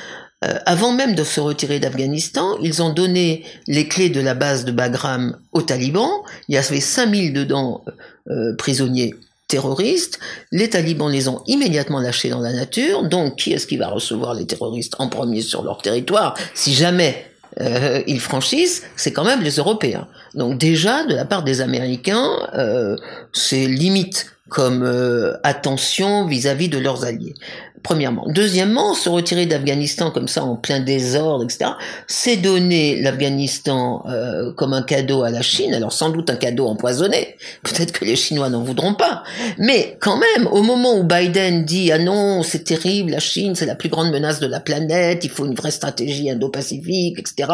euh, 0.42 0.54
avant 0.64 0.92
même 0.92 1.14
de 1.14 1.22
se 1.22 1.38
retirer 1.38 1.80
d'Afghanistan, 1.80 2.56
ils 2.62 2.82
ont 2.82 2.92
donné 2.92 3.44
les 3.66 3.86
clés 3.86 4.08
de 4.08 4.20
la 4.20 4.34
base 4.34 4.64
de 4.64 4.72
Bagram 4.72 5.36
aux 5.52 5.62
talibans. 5.62 6.22
Il 6.48 6.54
y 6.54 6.58
avait 6.58 6.80
5000 6.80 7.34
dedans 7.34 7.84
euh, 8.30 8.56
prisonniers 8.56 9.14
terroristes. 9.48 10.18
Les 10.50 10.70
talibans 10.70 11.10
les 11.10 11.28
ont 11.28 11.42
immédiatement 11.46 12.00
lâchés 12.00 12.30
dans 12.30 12.40
la 12.40 12.54
nature. 12.54 13.02
Donc, 13.02 13.36
qui 13.36 13.52
est-ce 13.52 13.66
qui 13.66 13.76
va 13.76 13.88
recevoir 13.88 14.32
les 14.32 14.46
terroristes 14.46 14.94
en 14.98 15.08
premier 15.08 15.42
sur 15.42 15.62
leur 15.62 15.82
territoire 15.82 16.34
si 16.54 16.72
jamais 16.72 17.29
euh, 17.60 18.02
ils 18.06 18.20
franchissent 18.20 18.82
C'est 18.96 19.12
quand 19.12 19.24
même 19.24 19.42
les 19.42 19.56
Européens. 19.56 20.06
Donc 20.34 20.58
déjà, 20.58 21.04
de 21.04 21.14
la 21.14 21.24
part 21.24 21.42
des 21.42 21.60
Américains, 21.60 22.30
euh, 22.54 22.96
c'est 23.32 23.66
limite 23.66 24.32
comme 24.50 24.82
euh, 24.82 25.32
attention 25.44 26.26
vis-à-vis 26.26 26.68
de 26.68 26.78
leurs 26.78 27.04
alliés. 27.04 27.34
Premièrement. 27.82 28.26
Deuxièmement, 28.28 28.92
se 28.92 29.08
retirer 29.08 29.46
d'Afghanistan 29.46 30.10
comme 30.10 30.28
ça 30.28 30.44
en 30.44 30.56
plein 30.56 30.80
désordre, 30.80 31.44
etc., 31.44 31.70
c'est 32.06 32.36
donner 32.36 33.00
l'Afghanistan 33.00 34.04
euh, 34.06 34.52
comme 34.52 34.74
un 34.74 34.82
cadeau 34.82 35.22
à 35.22 35.30
la 35.30 35.40
Chine, 35.40 35.72
alors 35.72 35.92
sans 35.92 36.10
doute 36.10 36.28
un 36.28 36.36
cadeau 36.36 36.66
empoisonné, 36.66 37.36
peut-être 37.62 37.92
que 37.92 38.04
les 38.04 38.16
Chinois 38.16 38.50
n'en 38.50 38.62
voudront 38.62 38.92
pas, 38.92 39.22
mais 39.56 39.96
quand 39.98 40.18
même, 40.18 40.46
au 40.48 40.62
moment 40.62 40.94
où 40.98 41.04
Biden 41.04 41.64
dit 41.64 41.90
«Ah 41.92 41.98
non, 41.98 42.42
c'est 42.42 42.64
terrible, 42.64 43.12
la 43.12 43.18
Chine, 43.18 43.54
c'est 43.54 43.66
la 43.66 43.76
plus 43.76 43.88
grande 43.88 44.10
menace 44.10 44.40
de 44.40 44.46
la 44.46 44.60
planète, 44.60 45.24
il 45.24 45.30
faut 45.30 45.46
une 45.46 45.54
vraie 45.54 45.70
stratégie 45.70 46.30
indo-pacifique, 46.30 47.18
etc.» 47.18 47.50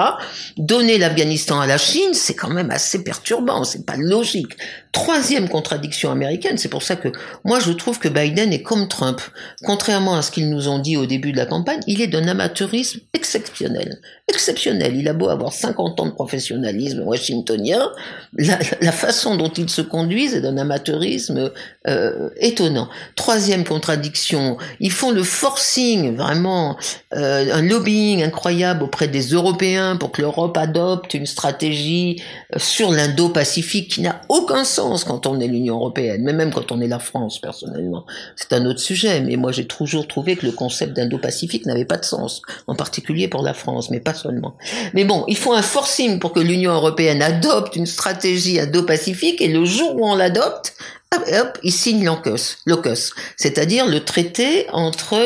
Donner 0.57 0.99
l'Afghanistan 0.99 1.61
à 1.61 1.69
la 1.69 1.79
Chine, 1.79 2.15
c'est 2.15 2.35
quand 2.35 2.51
même 2.51 2.73
assez 2.73 3.05
perturbant, 3.05 3.63
c'est 3.63 3.87
pas 3.87 3.97
logique. 3.97 4.57
Troisième 4.91 5.49
contradiction 5.49 6.11
américaine, 6.11 6.59
c'est 6.59 6.69
pour 6.69 6.83
ça 6.87 6.97
que 6.97 7.09
moi 7.45 7.61
je 7.61 7.73
trouve 7.73 7.99
que 7.99 8.09
Biden 8.09 8.53
est 8.53 8.63
comme 8.63 8.89
Trump. 8.89 9.21
Contrairement 9.65 10.17
à 10.17 10.23
ce 10.23 10.31
qu'ils 10.31 10.49
nous 10.49 10.69
ont 10.69 10.79
dit 10.79 10.97
au 10.97 11.07
début 11.07 11.33
de 11.33 11.37
la 11.37 11.47
campagne, 11.47 11.81
il 11.87 12.01
est 12.01 12.07
d'un 12.07 12.27
amateurisme 12.29 13.01
exceptionnel. 13.13 14.01
Exceptionnel. 14.29 14.97
Il 14.97 15.09
a 15.09 15.13
beau 15.13 15.29
avoir 15.29 15.53
50 15.53 16.01
ans 16.01 16.07
de 16.07 16.13
professionnalisme 16.13 17.01
washingtonien, 17.01 17.91
la, 18.39 18.93
façon 18.93 19.37
dont 19.37 19.51
il 19.51 19.69
se 19.69 19.83
conduisent 19.83 20.35
est 20.35 20.41
d'un 20.41 20.57
amateurisme 20.57 21.53
euh, 21.89 22.31
étonnant. 22.41 22.89
Troisième 23.15 23.65
contradiction, 23.65 24.57
ils 24.81 24.91
font 24.91 25.13
le 25.13 25.23
forcing, 25.23 26.17
vraiment, 26.17 26.77
euh, 27.15 27.53
un 27.53 27.63
lobbying 27.63 28.25
incroyable 28.25 28.83
auprès 28.83 29.07
des 29.07 29.29
Européens 29.29 29.97
pour 29.97 30.11
que 30.11 30.21
l'Europe 30.21 30.57
adopte 30.57 31.15
une 31.15 31.27
stratégie 31.27 32.21
euh, 32.55 32.59
sur 32.59 32.91
l'Indo-Pacifique 32.91 33.93
qui 33.93 34.01
n'a 34.01 34.21
aucun 34.29 34.65
sens 34.65 35.05
quand 35.05 35.27
on 35.27 35.39
est 35.39 35.47
l'Union 35.47 35.77
européenne, 35.77 36.23
mais 36.25 36.33
même 36.33 36.53
quand 36.53 36.73
on 36.73 36.81
est 36.81 36.89
la 36.89 36.99
France, 36.99 37.39
personnellement. 37.41 38.05
C'est 38.35 38.53
un 38.53 38.67
autre 38.67 38.81
sujet, 38.81 39.21
mais 39.21 39.37
moi 39.37 39.53
j'ai 39.53 39.67
toujours 39.67 40.09
trouvé 40.09 40.35
que 40.35 40.45
le 40.45 40.53
concept 40.53 40.93
d'Indo-Pacifique 40.93 41.67
n'avait 41.67 41.85
pas 41.85 41.99
de 41.99 42.05
sens, 42.05 42.43
en 42.67 42.75
particulier 42.75 43.29
pour 43.29 43.43
la 43.43 43.55
France, 43.55 43.91
mais 43.91 44.01
pas 44.01 44.15
seulement. 44.15 44.57
Mais 44.95 45.05
bon, 45.05 45.25
il 45.29 45.37
faut 45.37 45.53
un 45.53 45.63
forcing 45.63 46.19
pour 46.19 46.33
que 46.33 46.41
l'Union 46.41 46.73
européenne 46.73 47.23
adopte 47.23 47.77
une 47.77 47.87
stratégie 47.87 48.59
Indo-Pacifique, 48.59 49.41
et 49.41 49.49
le 49.49 49.65
jour 49.65 49.95
où 49.95 50.05
on 50.05 50.17
l'adopte, 50.17 50.75
hop, 51.17 51.59
il 51.63 51.73
signe 51.73 52.05
l'OCUS, 52.05 53.13
c'est-à-dire 53.37 53.87
le 53.87 54.01
traité 54.01 54.67
entre 54.73 55.19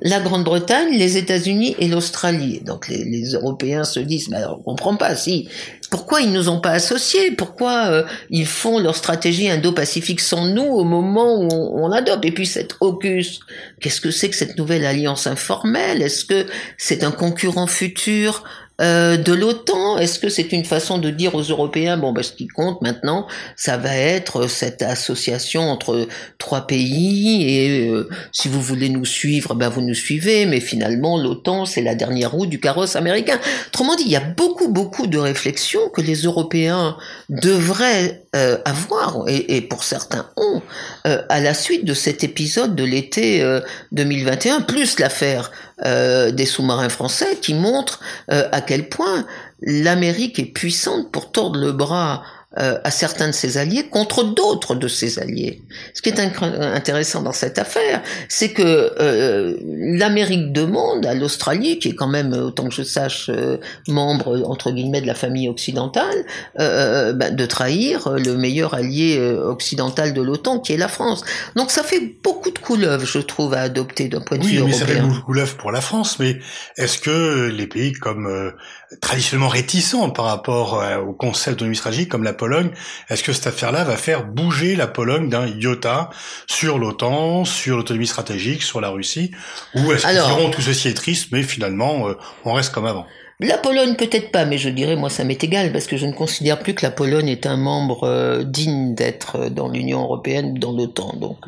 la 0.00 0.20
Grande-Bretagne, 0.20 0.96
les 0.96 1.16
États-Unis 1.16 1.76
et 1.78 1.88
l'Australie. 1.88 2.60
Donc 2.64 2.88
les, 2.88 3.32
Européens 3.32 3.84
se 3.84 4.00
disent, 4.00 4.28
mais 4.28 4.38
alors 4.38 4.58
on 4.60 4.62
comprend 4.62 4.96
pas, 4.96 5.16
si. 5.16 5.48
Pourquoi 5.90 6.22
ils 6.22 6.32
nous 6.32 6.48
ont 6.48 6.60
pas 6.60 6.70
associés? 6.70 7.32
Pourquoi 7.32 7.88
euh, 7.88 8.04
ils 8.30 8.46
font 8.46 8.78
leur 8.78 8.96
stratégie 8.96 9.50
indo-pacifique 9.50 10.20
sans 10.20 10.46
nous 10.46 10.62
au 10.62 10.84
moment 10.84 11.34
où 11.38 11.48
on, 11.52 11.84
on 11.84 11.92
adopte 11.92 12.24
Et 12.24 12.32
puis 12.32 12.46
cette 12.46 12.76
AUKUS, 12.80 13.40
qu'est-ce 13.80 14.00
que 14.00 14.10
c'est 14.10 14.30
que 14.30 14.36
cette 14.36 14.56
nouvelle 14.56 14.86
alliance 14.86 15.26
informelle? 15.26 16.00
Est-ce 16.00 16.24
que 16.24 16.46
c'est 16.78 17.04
un 17.04 17.10
concurrent 17.10 17.66
futur? 17.66 18.42
Euh, 18.80 19.16
de 19.16 19.32
l'OTAN 19.32 19.98
Est-ce 19.98 20.18
que 20.18 20.28
c'est 20.28 20.50
une 20.52 20.64
façon 20.64 20.98
de 20.98 21.10
dire 21.10 21.34
aux 21.34 21.42
Européens, 21.42 21.96
bon, 21.96 22.12
ben, 22.12 22.22
ce 22.22 22.32
qui 22.32 22.48
compte 22.48 22.80
maintenant, 22.80 23.26
ça 23.54 23.76
va 23.76 23.94
être 23.94 24.46
cette 24.48 24.82
association 24.82 25.70
entre 25.70 26.08
trois 26.38 26.66
pays, 26.66 27.48
et 27.48 27.88
euh, 27.88 28.08
si 28.32 28.48
vous 28.48 28.60
voulez 28.60 28.88
nous 28.88 29.04
suivre, 29.04 29.54
ben, 29.54 29.68
vous 29.68 29.82
nous 29.82 29.94
suivez, 29.94 30.46
mais 30.46 30.60
finalement, 30.60 31.18
l'OTAN, 31.18 31.66
c'est 31.66 31.82
la 31.82 31.94
dernière 31.94 32.32
roue 32.32 32.46
du 32.46 32.60
carrosse 32.60 32.96
américain. 32.96 33.38
Autrement 33.68 33.94
dit, 33.94 34.04
il 34.06 34.12
y 34.12 34.16
a 34.16 34.20
beaucoup, 34.20 34.68
beaucoup 34.68 35.06
de 35.06 35.18
réflexions 35.18 35.90
que 35.90 36.00
les 36.00 36.22
Européens 36.22 36.96
devraient 37.28 38.22
euh, 38.34 38.56
avoir, 38.64 39.24
et, 39.28 39.56
et, 39.56 39.60
pour 39.60 39.84
certains 39.84 40.30
ont, 40.36 40.62
à 41.04 41.40
la 41.40 41.54
suite 41.54 41.84
de 41.84 41.94
cet 41.94 42.24
épisode 42.24 42.74
de 42.74 42.84
l'été 42.84 43.44
2021, 43.92 44.62
plus 44.62 44.98
l'affaire 44.98 45.50
euh, 45.84 46.30
des 46.30 46.46
sous-marins 46.46 46.88
français 46.88 47.36
qui 47.40 47.54
montrent 47.54 48.00
euh, 48.30 48.48
à 48.52 48.60
quel 48.60 48.88
point 48.88 49.26
l'Amérique 49.60 50.38
est 50.38 50.44
puissante 50.44 51.10
pour 51.10 51.32
tordre 51.32 51.58
le 51.58 51.72
bras 51.72 52.22
euh, 52.58 52.78
à 52.84 52.90
certains 52.90 53.28
de 53.28 53.32
ses 53.32 53.56
alliés 53.56 53.84
contre 53.84 54.24
d'autres 54.24 54.74
de 54.74 54.86
ses 54.86 55.18
alliés. 55.18 55.62
Ce 55.94 56.02
qui 56.02 56.10
est 56.10 56.20
intéressant 56.20 57.22
dans 57.22 57.32
cette 57.32 57.58
affaire, 57.58 58.02
c'est 58.28 58.50
que 58.50 58.92
euh, 59.00 59.56
l'Amérique 59.64 60.52
demande 60.52 61.06
à 61.06 61.14
l'Australie, 61.14 61.78
qui 61.78 61.88
est 61.88 61.94
quand 61.94 62.08
même, 62.08 62.34
autant 62.34 62.68
que 62.68 62.74
je 62.74 62.82
sache, 62.82 63.30
euh, 63.30 63.56
membre 63.88 64.42
entre 64.46 64.70
guillemets 64.70 65.00
de 65.00 65.06
la 65.06 65.14
famille 65.14 65.48
occidentale, 65.48 66.26
bah, 66.58 67.30
de 67.30 67.46
trahir 67.46 68.10
le 68.10 68.36
meilleur 68.36 68.74
allié 68.74 69.18
occidental 69.18 70.12
de 70.12 70.20
l'OTAN, 70.20 70.58
qui 70.58 70.74
est 70.74 70.76
la 70.76 70.88
France. 70.88 71.24
Donc 71.56 71.70
ça 71.70 71.82
fait 71.82 72.16
beaucoup 72.22 72.50
de 72.50 72.58
couleuvres, 72.58 73.06
je 73.06 73.18
trouve, 73.18 73.54
à 73.54 73.60
adopter 73.60 74.08
d'un 74.08 74.20
point 74.20 74.36
de 74.36 74.44
vue 74.44 74.58
européen. 74.58 74.76
Oui, 74.76 74.86
mais 74.86 74.86
ça 74.86 74.86
fait 74.86 75.00
beaucoup 75.00 75.20
de 75.20 75.24
couleuvres 75.24 75.56
pour 75.56 75.72
la 75.72 75.80
France, 75.80 76.18
mais 76.18 76.38
est-ce 76.76 76.98
que 76.98 77.48
les 77.48 77.66
pays 77.66 77.92
comme 77.92 78.52
traditionnellement 79.00 79.48
réticents 79.48 80.10
par 80.10 80.26
rapport 80.26 80.82
au 81.06 81.12
concept 81.12 81.60
de 81.60 81.72
stratégique 81.74 82.08
comme 82.08 82.22
la 82.22 82.32
Pologne. 82.32 82.70
Est-ce 83.08 83.22
que 83.22 83.32
cette 83.32 83.46
affaire-là 83.46 83.84
va 83.84 83.96
faire 83.96 84.24
bouger 84.26 84.76
la 84.76 84.86
Pologne 84.86 85.28
d'un 85.28 85.46
iota 85.46 86.10
sur 86.46 86.78
l'OTAN, 86.78 87.44
sur 87.44 87.76
l'autonomie 87.76 88.06
stratégique, 88.06 88.62
sur 88.62 88.80
la 88.80 88.90
Russie? 88.90 89.32
Ou 89.74 89.92
est-ce 89.92 90.06
qu'ils 90.06 90.14
diront 90.14 90.50
tout 90.50 90.62
ceci 90.62 90.88
est 90.88 90.94
triste, 90.94 91.28
mais 91.32 91.42
finalement, 91.42 92.08
euh, 92.08 92.14
on 92.44 92.52
reste 92.52 92.72
comme 92.72 92.86
avant? 92.86 93.06
La 93.40 93.58
Pologne 93.58 93.96
peut-être 93.96 94.30
pas, 94.30 94.44
mais 94.44 94.56
je 94.56 94.68
dirais 94.68 94.94
moi 94.94 95.10
ça 95.10 95.24
m'est 95.24 95.42
égal 95.42 95.72
parce 95.72 95.88
que 95.88 95.96
je 95.96 96.06
ne 96.06 96.12
considère 96.12 96.60
plus 96.60 96.74
que 96.74 96.86
la 96.86 96.92
Pologne 96.92 97.28
est 97.28 97.44
un 97.44 97.56
membre 97.56 98.04
euh, 98.04 98.44
digne 98.44 98.94
d'être 98.94 99.48
dans 99.48 99.68
l'Union 99.68 100.02
européenne 100.02 100.54
dans 100.54 100.70
l'OTAN, 100.70 101.16
donc 101.16 101.38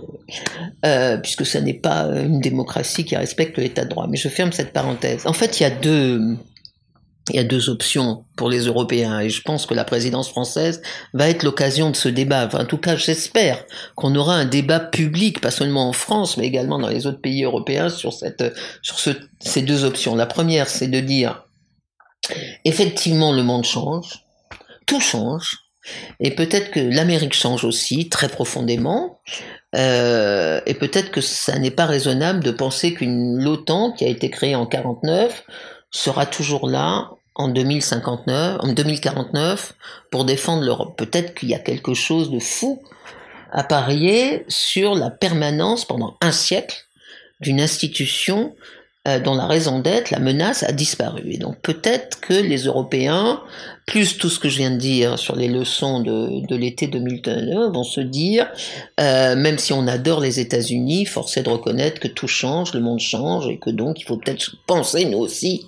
euh, 0.84 1.18
puisque 1.18 1.46
ça 1.46 1.60
n'est 1.60 1.74
pas 1.74 2.06
une 2.06 2.40
démocratie 2.40 3.04
qui 3.04 3.14
respecte 3.14 3.58
l'état 3.58 3.84
de 3.84 3.90
droit. 3.90 4.08
Mais 4.08 4.16
je 4.16 4.28
ferme 4.28 4.50
cette 4.50 4.72
parenthèse. 4.72 5.24
En 5.24 5.34
fait, 5.34 5.60
il 5.60 5.62
y 5.62 5.66
a 5.66 5.70
deux 5.70 6.36
il 7.30 7.36
y 7.36 7.38
a 7.38 7.44
deux 7.44 7.70
options 7.70 8.24
pour 8.36 8.50
les 8.50 8.66
Européens 8.66 9.20
et 9.20 9.30
je 9.30 9.40
pense 9.40 9.64
que 9.64 9.72
la 9.72 9.84
présidence 9.84 10.28
française 10.28 10.82
va 11.14 11.28
être 11.28 11.42
l'occasion 11.42 11.90
de 11.90 11.96
ce 11.96 12.08
débat. 12.08 12.48
En 12.52 12.66
tout 12.66 12.76
cas, 12.76 12.96
j'espère 12.96 13.64
qu'on 13.94 14.14
aura 14.14 14.34
un 14.34 14.44
débat 14.44 14.80
public, 14.80 15.40
pas 15.40 15.50
seulement 15.50 15.88
en 15.88 15.92
France, 15.92 16.36
mais 16.36 16.46
également 16.46 16.78
dans 16.78 16.88
les 16.88 17.06
autres 17.06 17.20
pays 17.20 17.44
européens 17.44 17.88
sur 17.88 18.12
cette, 18.12 18.44
sur 18.82 18.98
ce, 18.98 19.10
ces 19.40 19.62
deux 19.62 19.84
options. 19.84 20.14
La 20.14 20.26
première, 20.26 20.68
c'est 20.68 20.88
de 20.88 21.00
dire, 21.00 21.46
effectivement, 22.66 23.32
le 23.32 23.42
monde 23.42 23.64
change, 23.64 24.24
tout 24.86 25.00
change, 25.00 25.64
et 26.20 26.30
peut-être 26.30 26.70
que 26.70 26.80
l'Amérique 26.80 27.34
change 27.34 27.64
aussi 27.64 28.08
très 28.08 28.28
profondément. 28.28 29.20
Euh, 29.74 30.60
et 30.66 30.74
peut-être 30.74 31.10
que 31.10 31.20
ça 31.20 31.58
n'est 31.58 31.70
pas 31.70 31.86
raisonnable 31.86 32.44
de 32.44 32.52
penser 32.52 32.94
qu'une 32.94 33.42
l'OTAN 33.42 33.92
qui 33.92 34.04
a 34.04 34.08
été 34.08 34.30
créée 34.30 34.54
en 34.54 34.66
49 34.66 35.44
sera 35.90 36.26
toujours 36.26 36.68
là 36.68 37.10
en 37.34 37.48
2059, 37.48 38.58
en 38.60 38.72
2049 38.72 39.74
pour 40.10 40.24
défendre 40.24 40.62
l'Europe. 40.64 40.96
Peut-être 40.96 41.34
qu'il 41.34 41.48
y 41.48 41.54
a 41.54 41.58
quelque 41.58 41.94
chose 41.94 42.30
de 42.30 42.38
fou 42.38 42.82
à 43.52 43.64
parier 43.64 44.44
sur 44.48 44.94
la 44.94 45.10
permanence 45.10 45.84
pendant 45.84 46.16
un 46.20 46.32
siècle 46.32 46.86
d'une 47.40 47.60
institution 47.60 48.54
euh, 49.06 49.20
dont 49.20 49.34
la 49.34 49.46
raison 49.46 49.80
d'être, 49.80 50.10
la 50.10 50.18
menace 50.18 50.62
a 50.62 50.72
disparu. 50.72 51.22
Et 51.26 51.38
donc 51.38 51.60
peut-être 51.60 52.20
que 52.20 52.34
les 52.34 52.64
Européens 52.64 53.42
plus 53.86 54.16
tout 54.16 54.30
ce 54.30 54.38
que 54.38 54.48
je 54.48 54.58
viens 54.58 54.70
de 54.70 54.78
dire 54.78 55.18
sur 55.18 55.36
les 55.36 55.48
leçons 55.48 56.00
de, 56.00 56.46
de 56.46 56.56
l'été 56.56 56.86
2019, 56.86 57.72
vont 57.72 57.84
se 57.84 58.00
dire, 58.00 58.46
euh, 58.98 59.36
même 59.36 59.58
si 59.58 59.72
on 59.72 59.86
adore 59.86 60.20
les 60.20 60.40
États-Unis, 60.40 61.04
force 61.04 61.36
est 61.36 61.42
de 61.42 61.50
reconnaître 61.50 62.00
que 62.00 62.08
tout 62.08 62.28
change, 62.28 62.72
le 62.72 62.80
monde 62.80 63.00
change, 63.00 63.48
et 63.48 63.58
que 63.58 63.70
donc 63.70 64.00
il 64.00 64.04
faut 64.04 64.16
peut-être 64.16 64.56
penser, 64.66 65.04
nous 65.04 65.18
aussi, 65.18 65.66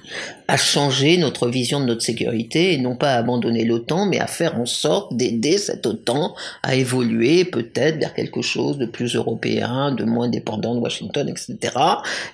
à 0.48 0.56
changer 0.56 1.18
notre 1.18 1.48
vision 1.48 1.80
de 1.80 1.86
notre 1.86 2.02
sécurité, 2.02 2.72
et 2.72 2.78
non 2.78 2.96
pas 2.96 3.14
à 3.14 3.18
abandonner 3.18 3.64
l'OTAN, 3.64 4.06
mais 4.06 4.18
à 4.18 4.26
faire 4.26 4.58
en 4.58 4.66
sorte 4.66 5.14
d'aider 5.14 5.58
cette 5.58 5.84
OTAN 5.86 6.34
à 6.62 6.74
évoluer 6.74 7.44
peut-être 7.44 7.98
vers 7.98 8.14
quelque 8.14 8.42
chose 8.42 8.78
de 8.78 8.86
plus 8.86 9.14
européen, 9.14 9.92
de 9.92 10.04
moins 10.04 10.28
dépendant 10.28 10.74
de 10.74 10.80
Washington, 10.80 11.28
etc. 11.28 11.74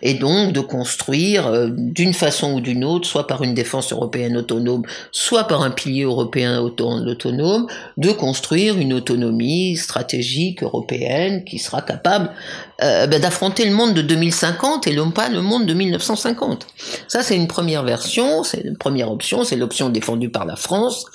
Et 0.02 0.14
donc 0.14 0.52
de 0.52 0.60
construire 0.60 1.46
euh, 1.48 1.68
d'une 1.72 2.14
façon 2.14 2.54
ou 2.54 2.60
d'une 2.60 2.84
autre, 2.84 3.08
soit 3.08 3.26
par 3.26 3.42
une 3.42 3.54
défense 3.54 3.92
européenne 3.92 4.36
autonome, 4.36 4.84
soit 5.10 5.44
par 5.44 5.62
un 5.62 5.71
pilier 5.72 6.04
européen 6.04 6.60
autonome, 6.60 7.66
de 7.96 8.10
construire 8.12 8.78
une 8.78 8.92
autonomie 8.92 9.76
stratégique 9.76 10.62
européenne 10.62 11.44
qui 11.44 11.58
sera 11.58 11.82
capable 11.82 12.30
euh, 12.82 13.06
ben, 13.06 13.20
d'affronter 13.20 13.64
le 13.64 13.72
monde 13.72 13.94
de 13.94 14.02
2050 14.02 14.86
et 14.86 14.94
non 14.94 15.10
pas 15.10 15.28
le 15.28 15.40
monde 15.40 15.66
de 15.66 15.74
1950. 15.74 16.66
Ça, 17.08 17.22
c'est 17.22 17.36
une 17.36 17.46
première 17.46 17.82
version, 17.84 18.42
c'est 18.44 18.62
une 18.62 18.76
première 18.76 19.10
option, 19.10 19.44
c'est 19.44 19.56
l'option 19.56 19.88
défendue 19.88 20.30
par 20.30 20.44
la 20.44 20.56
France, 20.56 21.06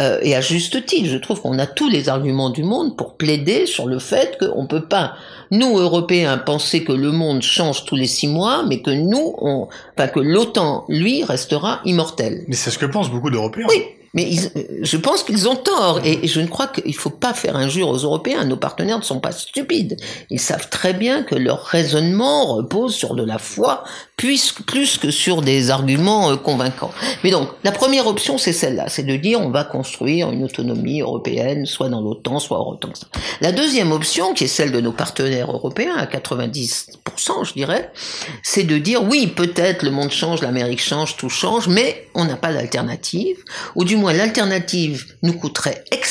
euh, 0.00 0.18
et 0.22 0.34
à 0.34 0.40
juste 0.40 0.84
titre, 0.86 1.08
je 1.08 1.16
trouve 1.18 1.40
qu'on 1.40 1.58
a 1.58 1.66
tous 1.66 1.88
les 1.88 2.08
arguments 2.08 2.50
du 2.50 2.62
monde 2.62 2.96
pour 2.96 3.16
plaider 3.16 3.66
sur 3.66 3.86
le 3.86 3.98
fait 3.98 4.38
qu'on 4.38 4.66
peut 4.66 4.84
pas 4.84 5.14
nous, 5.50 5.78
Européens, 5.78 6.38
penser 6.38 6.84
que 6.84 6.92
le 6.92 7.12
monde 7.12 7.42
change 7.42 7.84
tous 7.84 7.96
les 7.96 8.06
six 8.06 8.26
mois, 8.26 8.64
mais 8.66 8.82
que 8.82 8.90
nous, 8.90 9.34
on, 9.38 9.68
enfin, 9.96 10.08
que 10.08 10.20
l'OTAN, 10.20 10.84
lui, 10.88 11.22
restera 11.22 11.80
immortel. 11.84 12.44
Mais 12.48 12.56
c'est 12.56 12.70
ce 12.70 12.78
que 12.78 12.86
pensent 12.86 13.10
beaucoup 13.10 13.30
d'Européens. 13.30 13.66
Oui, 13.68 13.84
mais 14.14 14.30
je 14.82 14.96
pense 14.96 15.24
qu'ils 15.24 15.48
ont 15.48 15.56
tort 15.56 16.00
et 16.04 16.26
je 16.26 16.40
ne 16.40 16.46
crois 16.46 16.68
qu'il 16.68 16.86
ne 16.86 16.92
faut 16.92 17.10
pas 17.10 17.34
faire 17.34 17.56
injure 17.56 17.88
aux 17.88 17.98
Européens. 17.98 18.44
Nos 18.44 18.56
partenaires 18.56 18.98
ne 18.98 19.04
sont 19.04 19.18
pas 19.20 19.32
stupides. 19.32 19.96
Ils 20.30 20.40
savent 20.40 20.68
très 20.70 20.92
bien 20.92 21.13
que 21.22 21.34
leur 21.34 21.64
raisonnement 21.64 22.54
repose 22.54 22.94
sur 22.94 23.14
de 23.14 23.24
la 23.24 23.38
foi 23.38 23.84
plus, 24.16 24.52
plus 24.52 24.96
que 24.98 25.10
sur 25.10 25.42
des 25.42 25.70
arguments 25.70 26.30
euh, 26.30 26.36
convaincants. 26.36 26.92
Mais 27.24 27.30
donc, 27.30 27.48
la 27.64 27.72
première 27.72 28.06
option, 28.06 28.38
c'est 28.38 28.52
celle-là. 28.52 28.88
C'est 28.88 29.02
de 29.02 29.16
dire 29.16 29.40
on 29.40 29.50
va 29.50 29.64
construire 29.64 30.30
une 30.30 30.44
autonomie 30.44 31.00
européenne, 31.00 31.66
soit 31.66 31.88
dans 31.88 32.00
l'OTAN, 32.00 32.38
soit 32.38 32.58
hors 32.58 32.68
OTAN. 32.68 32.92
La 33.40 33.52
deuxième 33.52 33.92
option, 33.92 34.32
qui 34.34 34.44
est 34.44 34.48
celle 34.48 34.72
de 34.72 34.80
nos 34.80 34.92
partenaires 34.92 35.50
européens, 35.50 35.96
à 35.96 36.06
90%, 36.06 37.44
je 37.44 37.52
dirais, 37.54 37.92
c'est 38.42 38.62
de 38.62 38.78
dire 38.78 39.02
oui, 39.02 39.26
peut-être 39.26 39.82
le 39.82 39.90
monde 39.90 40.10
change, 40.10 40.42
l'Amérique 40.42 40.82
change, 40.82 41.16
tout 41.16 41.28
change, 41.28 41.68
mais 41.68 42.08
on 42.14 42.24
n'a 42.24 42.36
pas 42.36 42.52
d'alternative, 42.52 43.38
ou 43.74 43.84
du 43.84 43.96
moins 43.96 44.12
l'alternative 44.12 45.06
nous 45.22 45.32
coûterait 45.32 45.84
extrêmement 45.90 46.03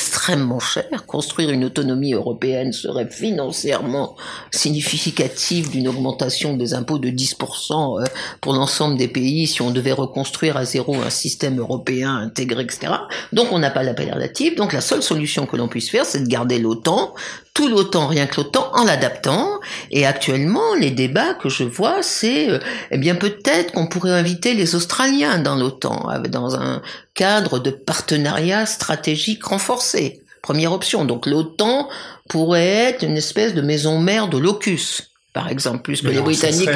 cher. 0.60 1.06
Construire 1.06 1.50
une 1.50 1.64
autonomie 1.64 2.14
européenne 2.14 2.72
serait 2.72 3.08
financièrement 3.08 4.16
significatif 4.50 5.70
d'une 5.70 5.88
augmentation 5.88 6.56
des 6.56 6.74
impôts 6.74 6.98
de 6.98 7.10
10% 7.10 8.00
euh, 8.00 8.04
pour 8.40 8.52
l'ensemble 8.52 8.96
des 8.96 9.08
pays 9.08 9.46
si 9.46 9.62
on 9.62 9.70
devait 9.70 9.92
reconstruire 9.92 10.56
à 10.56 10.64
zéro 10.64 10.96
un 10.96 11.10
système 11.10 11.58
européen 11.58 12.14
intégré, 12.16 12.62
etc. 12.62 12.92
Donc 13.32 13.48
on 13.52 13.58
n'a 13.58 13.70
pas 13.70 13.82
l'alternative. 13.82 14.56
Donc 14.56 14.72
la 14.72 14.80
seule 14.80 15.02
solution 15.02 15.46
que 15.46 15.56
l'on 15.56 15.68
puisse 15.68 15.90
faire, 15.90 16.06
c'est 16.06 16.20
de 16.20 16.28
garder 16.28 16.58
l'OTAN, 16.58 17.14
tout 17.54 17.68
l'OTAN, 17.68 18.08
rien 18.08 18.26
que 18.26 18.36
l'OTAN, 18.36 18.68
en 18.72 18.84
l'adaptant. 18.84 19.60
Et 19.90 20.06
actuellement, 20.06 20.74
les 20.74 20.90
débats 20.90 21.34
que 21.34 21.48
je 21.48 21.64
vois, 21.64 22.02
c'est, 22.02 22.50
euh, 22.50 22.58
eh 22.90 22.98
bien, 22.98 23.14
peut-être 23.14 23.72
qu'on 23.72 23.86
pourrait 23.86 24.12
inviter 24.12 24.54
les 24.54 24.74
Australiens 24.74 25.38
dans 25.38 25.54
l'OTAN, 25.54 26.08
dans 26.28 26.56
un 26.56 26.82
cadre 27.14 27.58
de 27.58 27.70
partenariat 27.70 28.66
stratégique 28.66 29.44
renforcé. 29.44 30.20
Première 30.42 30.72
option. 30.72 31.04
Donc 31.04 31.26
l'OTAN 31.26 31.88
pourrait 32.28 32.66
être 32.66 33.02
une 33.02 33.16
espèce 33.16 33.54
de 33.54 33.62
maison 33.62 33.98
mère 33.98 34.28
de 34.28 34.38
locus, 34.38 35.12
par 35.32 35.48
exemple, 35.48 35.82
plus 35.82 36.02
que 36.02 36.08
les 36.08 36.20
Britanniques. 36.20 36.68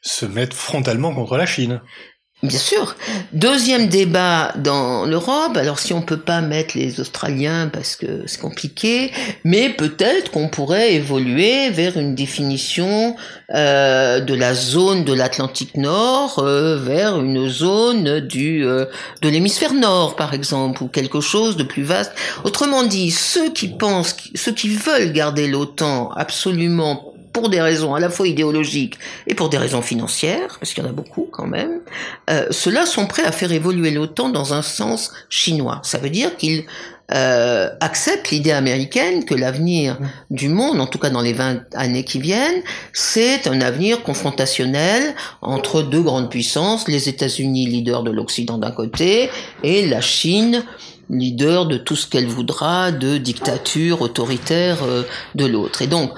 se 0.00 0.24
mettre 0.24 0.56
frontalement 0.56 1.14
contre 1.14 1.36
la 1.36 1.46
Chine. 1.46 1.80
Bien 2.42 2.58
sûr. 2.58 2.94
Deuxième 3.32 3.88
débat 3.88 4.52
dans 4.56 5.06
l'Europe. 5.06 5.56
Alors 5.56 5.78
si 5.78 5.94
on 5.94 6.02
peut 6.02 6.18
pas 6.18 6.42
mettre 6.42 6.76
les 6.76 7.00
Australiens 7.00 7.70
parce 7.72 7.96
que 7.96 8.26
c'est 8.26 8.38
compliqué, 8.38 9.10
mais 9.42 9.70
peut-être 9.70 10.30
qu'on 10.32 10.50
pourrait 10.50 10.92
évoluer 10.92 11.70
vers 11.70 11.96
une 11.96 12.14
définition 12.14 13.16
euh, 13.54 14.20
de 14.20 14.34
la 14.34 14.52
zone 14.52 15.04
de 15.04 15.14
l'Atlantique 15.14 15.78
Nord 15.78 16.38
euh, 16.40 16.76
vers 16.76 17.18
une 17.18 17.48
zone 17.48 18.20
du 18.20 18.66
euh, 18.66 18.84
de 19.22 19.30
l'hémisphère 19.30 19.72
nord 19.72 20.14
par 20.14 20.34
exemple 20.34 20.82
ou 20.82 20.88
quelque 20.88 21.22
chose 21.22 21.56
de 21.56 21.62
plus 21.62 21.84
vaste. 21.84 22.12
Autrement 22.44 22.82
dit, 22.82 23.12
ceux 23.12 23.50
qui 23.50 23.68
pensent, 23.68 24.14
ceux 24.34 24.52
qui 24.52 24.68
veulent 24.68 25.10
garder 25.12 25.48
l'OTAN 25.48 26.10
absolument 26.14 27.05
pour 27.36 27.50
des 27.50 27.60
raisons 27.60 27.94
à 27.94 28.00
la 28.00 28.08
fois 28.08 28.26
idéologiques 28.26 28.98
et 29.26 29.34
pour 29.34 29.50
des 29.50 29.58
raisons 29.58 29.82
financières, 29.82 30.56
parce 30.58 30.72
qu'il 30.72 30.82
y 30.82 30.86
en 30.86 30.88
a 30.88 30.92
beaucoup 30.94 31.28
quand 31.30 31.46
même, 31.46 31.80
euh, 32.30 32.46
ceux-là 32.50 32.86
sont 32.86 33.06
prêts 33.06 33.24
à 33.24 33.30
faire 33.30 33.52
évoluer 33.52 33.90
l'OTAN 33.90 34.30
dans 34.30 34.54
un 34.54 34.62
sens 34.62 35.12
chinois. 35.28 35.80
Ça 35.82 35.98
veut 35.98 36.08
dire 36.08 36.34
qu'ils 36.38 36.64
euh, 37.12 37.68
acceptent 37.80 38.30
l'idée 38.30 38.52
américaine 38.52 39.26
que 39.26 39.34
l'avenir 39.34 39.98
du 40.30 40.48
monde, 40.48 40.80
en 40.80 40.86
tout 40.86 40.98
cas 40.98 41.10
dans 41.10 41.20
les 41.20 41.34
20 41.34 41.74
années 41.74 42.04
qui 42.04 42.20
viennent, 42.20 42.62
c'est 42.94 43.46
un 43.46 43.60
avenir 43.60 44.02
confrontationnel 44.02 45.14
entre 45.42 45.82
deux 45.82 46.00
grandes 46.00 46.30
puissances, 46.30 46.88
les 46.88 47.10
États-Unis, 47.10 47.66
leaders 47.66 48.02
de 48.02 48.12
l'Occident 48.12 48.56
d'un 48.56 48.70
côté, 48.70 49.28
et 49.62 49.86
la 49.86 50.00
Chine, 50.00 50.64
leader 51.08 51.66
de 51.66 51.76
tout 51.76 51.96
ce 51.96 52.06
qu'elle 52.06 52.26
voudra 52.26 52.90
de 52.92 53.16
dictature 53.18 54.02
autoritaire 54.02 54.82
euh, 54.82 55.02
de 55.34 55.46
l'autre. 55.46 55.82
Et 55.82 55.86
donc, 55.86 56.10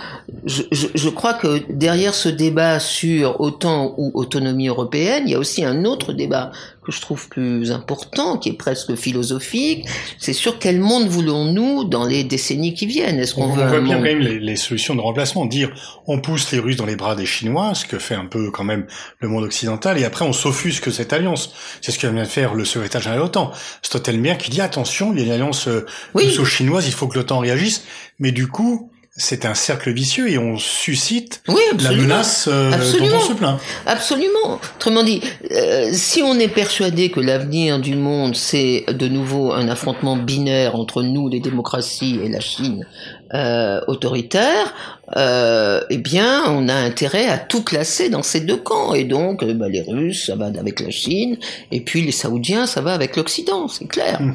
je, 0.46 0.62
je, 0.72 0.86
je, 0.94 1.08
crois 1.08 1.34
que 1.34 1.62
derrière 1.70 2.14
ce 2.14 2.28
débat 2.28 2.80
sur 2.80 3.40
OTAN 3.40 3.94
ou 3.98 4.10
autonomie 4.14 4.68
européenne, 4.68 5.24
il 5.26 5.32
y 5.32 5.34
a 5.34 5.38
aussi 5.38 5.64
un 5.64 5.84
autre 5.84 6.12
débat 6.12 6.52
que 6.88 6.94
je 6.94 7.02
trouve 7.02 7.28
plus 7.28 7.70
important, 7.70 8.38
qui 8.38 8.48
est 8.48 8.54
presque 8.54 8.94
philosophique, 8.94 9.86
c'est 10.18 10.32
sur 10.32 10.58
quel 10.58 10.80
monde 10.80 11.06
voulons-nous 11.06 11.84
dans 11.84 12.06
les 12.06 12.24
décennies 12.24 12.72
qui 12.72 12.86
viennent? 12.86 13.18
Est-ce 13.18 13.34
qu'on 13.34 13.44
on 13.44 13.48
veut 13.48 13.62
voit 13.62 13.64
un 13.64 13.68
bien 13.68 13.80
monde... 13.80 13.92
quand 13.96 14.00
même 14.00 14.20
les, 14.20 14.40
les, 14.40 14.56
solutions 14.56 14.94
de 14.94 15.02
remplacement, 15.02 15.44
dire 15.44 15.70
on 16.06 16.18
pousse 16.18 16.50
les 16.50 16.58
Russes 16.58 16.76
dans 16.76 16.86
les 16.86 16.96
bras 16.96 17.14
des 17.14 17.26
Chinois, 17.26 17.74
ce 17.74 17.84
que 17.84 17.98
fait 17.98 18.14
un 18.14 18.24
peu 18.24 18.50
quand 18.50 18.64
même 18.64 18.86
le 19.20 19.28
monde 19.28 19.44
occidental, 19.44 19.98
et 19.98 20.04
après 20.04 20.24
on 20.24 20.32
s'offusque 20.32 20.90
cette 20.90 21.12
alliance. 21.12 21.52
C'est 21.82 21.92
ce 21.92 21.98
que 21.98 22.06
vient 22.06 22.22
de 22.22 22.26
faire 22.26 22.54
le 22.54 22.64
secrétaire 22.64 23.02
général 23.02 23.18
de 23.18 23.24
l'OTAN. 23.24 23.52
Stoltenberg 23.82 24.38
qui 24.38 24.50
dit 24.50 24.62
attention, 24.62 25.12
il 25.12 25.18
y 25.18 25.22
a 25.22 25.26
une 25.26 25.32
alliance 25.32 25.68
euh, 25.68 25.84
Oui. 26.14 26.24
russo-chinoise, 26.24 26.86
il 26.86 26.94
faut 26.94 27.06
que 27.06 27.18
l'OTAN 27.18 27.40
réagisse, 27.40 27.84
mais 28.18 28.32
du 28.32 28.46
coup 28.48 28.90
c'est 29.18 29.44
un 29.44 29.54
cercle 29.54 29.92
vicieux 29.92 30.30
et 30.30 30.38
on 30.38 30.56
suscite 30.56 31.42
Oui, 31.48 31.60
la 31.80 31.90
menace 31.90 32.48
euh, 32.50 32.70
dont 32.70 32.76
Absolument. 32.76 33.16
on 33.16 33.20
se 33.20 33.32
plaint. 33.32 33.60
Absolument. 33.84 34.60
Autrement 34.76 35.02
dit, 35.02 35.20
euh, 35.50 35.90
si 35.92 36.22
on 36.22 36.38
est 36.38 36.48
persuadé 36.48 37.10
que 37.10 37.18
l'avenir 37.18 37.80
du 37.80 37.96
monde, 37.96 38.36
c'est 38.36 38.84
de 38.88 39.08
nouveau 39.08 39.52
un 39.52 39.68
affrontement 39.68 40.16
binaire 40.16 40.76
entre 40.76 41.02
nous, 41.02 41.28
les 41.28 41.40
démocraties, 41.40 42.20
et 42.24 42.28
la 42.28 42.40
Chine 42.40 42.86
euh, 43.34 43.80
autoritaire, 43.88 44.72
euh, 45.16 45.80
eh 45.90 45.98
bien, 45.98 46.44
on 46.46 46.68
a 46.68 46.74
intérêt 46.74 47.26
à 47.26 47.38
tout 47.38 47.64
classer 47.64 48.10
dans 48.10 48.22
ces 48.22 48.40
deux 48.40 48.56
camps. 48.56 48.94
Et 48.94 49.04
donc, 49.04 49.42
euh, 49.42 49.52
bah, 49.52 49.68
les 49.68 49.82
Russes, 49.82 50.26
ça 50.26 50.36
va 50.36 50.46
avec 50.46 50.78
la 50.80 50.90
Chine, 50.90 51.38
et 51.72 51.80
puis 51.80 52.02
les 52.02 52.12
Saoudiens, 52.12 52.66
ça 52.66 52.80
va 52.80 52.94
avec 52.94 53.16
l'Occident, 53.16 53.66
c'est 53.66 53.88
clair. 53.88 54.22
Hmm. 54.22 54.34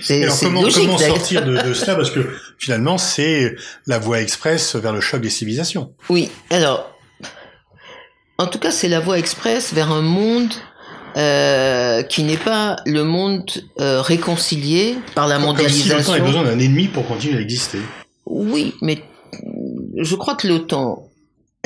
C'est 0.00 0.24
alors 0.24 0.38
comment, 0.40 0.62
logique. 0.62 0.84
comment 0.84 0.98
sortir 0.98 1.44
de, 1.44 1.56
de 1.56 1.74
cela? 1.74 1.94
Parce 1.94 2.10
que 2.10 2.20
finalement 2.62 2.96
c'est 2.96 3.56
la 3.86 3.98
voie 3.98 4.20
express 4.20 4.76
vers 4.76 4.92
le 4.92 5.00
choc 5.00 5.20
des 5.20 5.30
civilisations. 5.30 5.94
Oui, 6.08 6.30
alors, 6.50 6.96
en 8.38 8.46
tout 8.46 8.60
cas, 8.60 8.70
c'est 8.70 8.88
la 8.88 9.00
voie 9.00 9.18
express 9.18 9.74
vers 9.74 9.90
un 9.90 10.02
monde 10.02 10.52
euh, 11.16 12.02
qui 12.04 12.22
n'est 12.22 12.36
pas 12.36 12.76
le 12.86 13.02
monde 13.02 13.50
euh, 13.80 14.00
réconcilié 14.00 14.96
par 15.16 15.26
la 15.26 15.40
mondialisation. 15.40 15.96
Comme 15.96 16.04
si 16.04 16.10
l'OTAN 16.10 16.22
a 16.22 16.26
besoin 16.26 16.44
d'un 16.44 16.58
ennemi 16.60 16.86
pour 16.86 17.06
continuer 17.06 17.38
à 17.38 17.40
exister. 17.40 17.78
Oui, 18.26 18.74
mais 18.80 19.02
je 19.96 20.14
crois 20.14 20.36
que 20.36 20.46
l'OTAN 20.46 21.08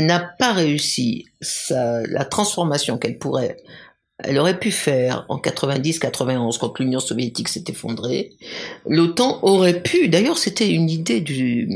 n'a 0.01 0.19
pas 0.21 0.53
réussi 0.53 1.27
sa, 1.43 2.07
la 2.07 2.25
transformation 2.25 2.97
qu'elle 2.97 3.19
pourrait 3.19 3.59
elle 4.25 4.39
aurait 4.39 4.59
pu 4.59 4.71
faire 4.71 5.27
en 5.29 5.37
90-91 5.37 6.59
quand 6.59 6.79
l'Union 6.79 7.01
soviétique 7.01 7.49
s'est 7.49 7.65
effondrée. 7.69 8.33
L'OTAN 8.89 9.41
aurait 9.43 9.83
pu, 9.83 10.09
d'ailleurs 10.09 10.39
c'était 10.39 10.71
une 10.71 10.89
idée 10.89 11.21
du, 11.21 11.69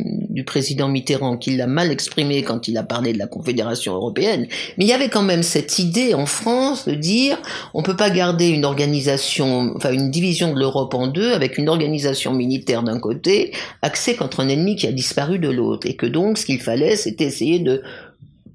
président 0.46 0.88
Mitterrand 0.88 1.36
qui 1.36 1.54
l'a 1.54 1.66
mal 1.66 1.90
exprimée 1.90 2.42
quand 2.42 2.66
il 2.66 2.78
a 2.78 2.82
parlé 2.82 3.12
de 3.12 3.18
la 3.18 3.26
Confédération 3.26 3.94
européenne, 3.94 4.46
mais 4.78 4.86
il 4.86 4.88
y 4.88 4.94
avait 4.94 5.10
quand 5.10 5.22
même 5.22 5.42
cette 5.42 5.78
idée 5.78 6.14
en 6.14 6.24
France 6.24 6.88
de 6.88 6.94
dire 6.94 7.36
on 7.74 7.82
peut 7.82 7.94
pas 7.94 8.08
garder 8.08 8.48
une 8.48 8.64
organisation, 8.64 9.74
enfin 9.76 9.92
une 9.92 10.10
division 10.10 10.54
de 10.54 10.58
l'Europe 10.58 10.94
en 10.94 11.08
deux 11.08 11.32
avec 11.32 11.58
une 11.58 11.68
organisation 11.68 12.32
militaire 12.32 12.82
d'un 12.82 12.98
côté, 12.98 13.52
axée 13.82 14.16
contre 14.16 14.40
un 14.40 14.48
ennemi 14.48 14.76
qui 14.76 14.86
a 14.86 14.92
disparu 14.92 15.38
de 15.38 15.50
l'autre, 15.50 15.86
et 15.86 15.94
que 15.94 16.06
donc 16.06 16.38
ce 16.38 16.46
qu'il 16.46 16.60
fallait 16.60 16.96
c'était 16.96 17.24
essayer 17.24 17.58
de 17.58 17.82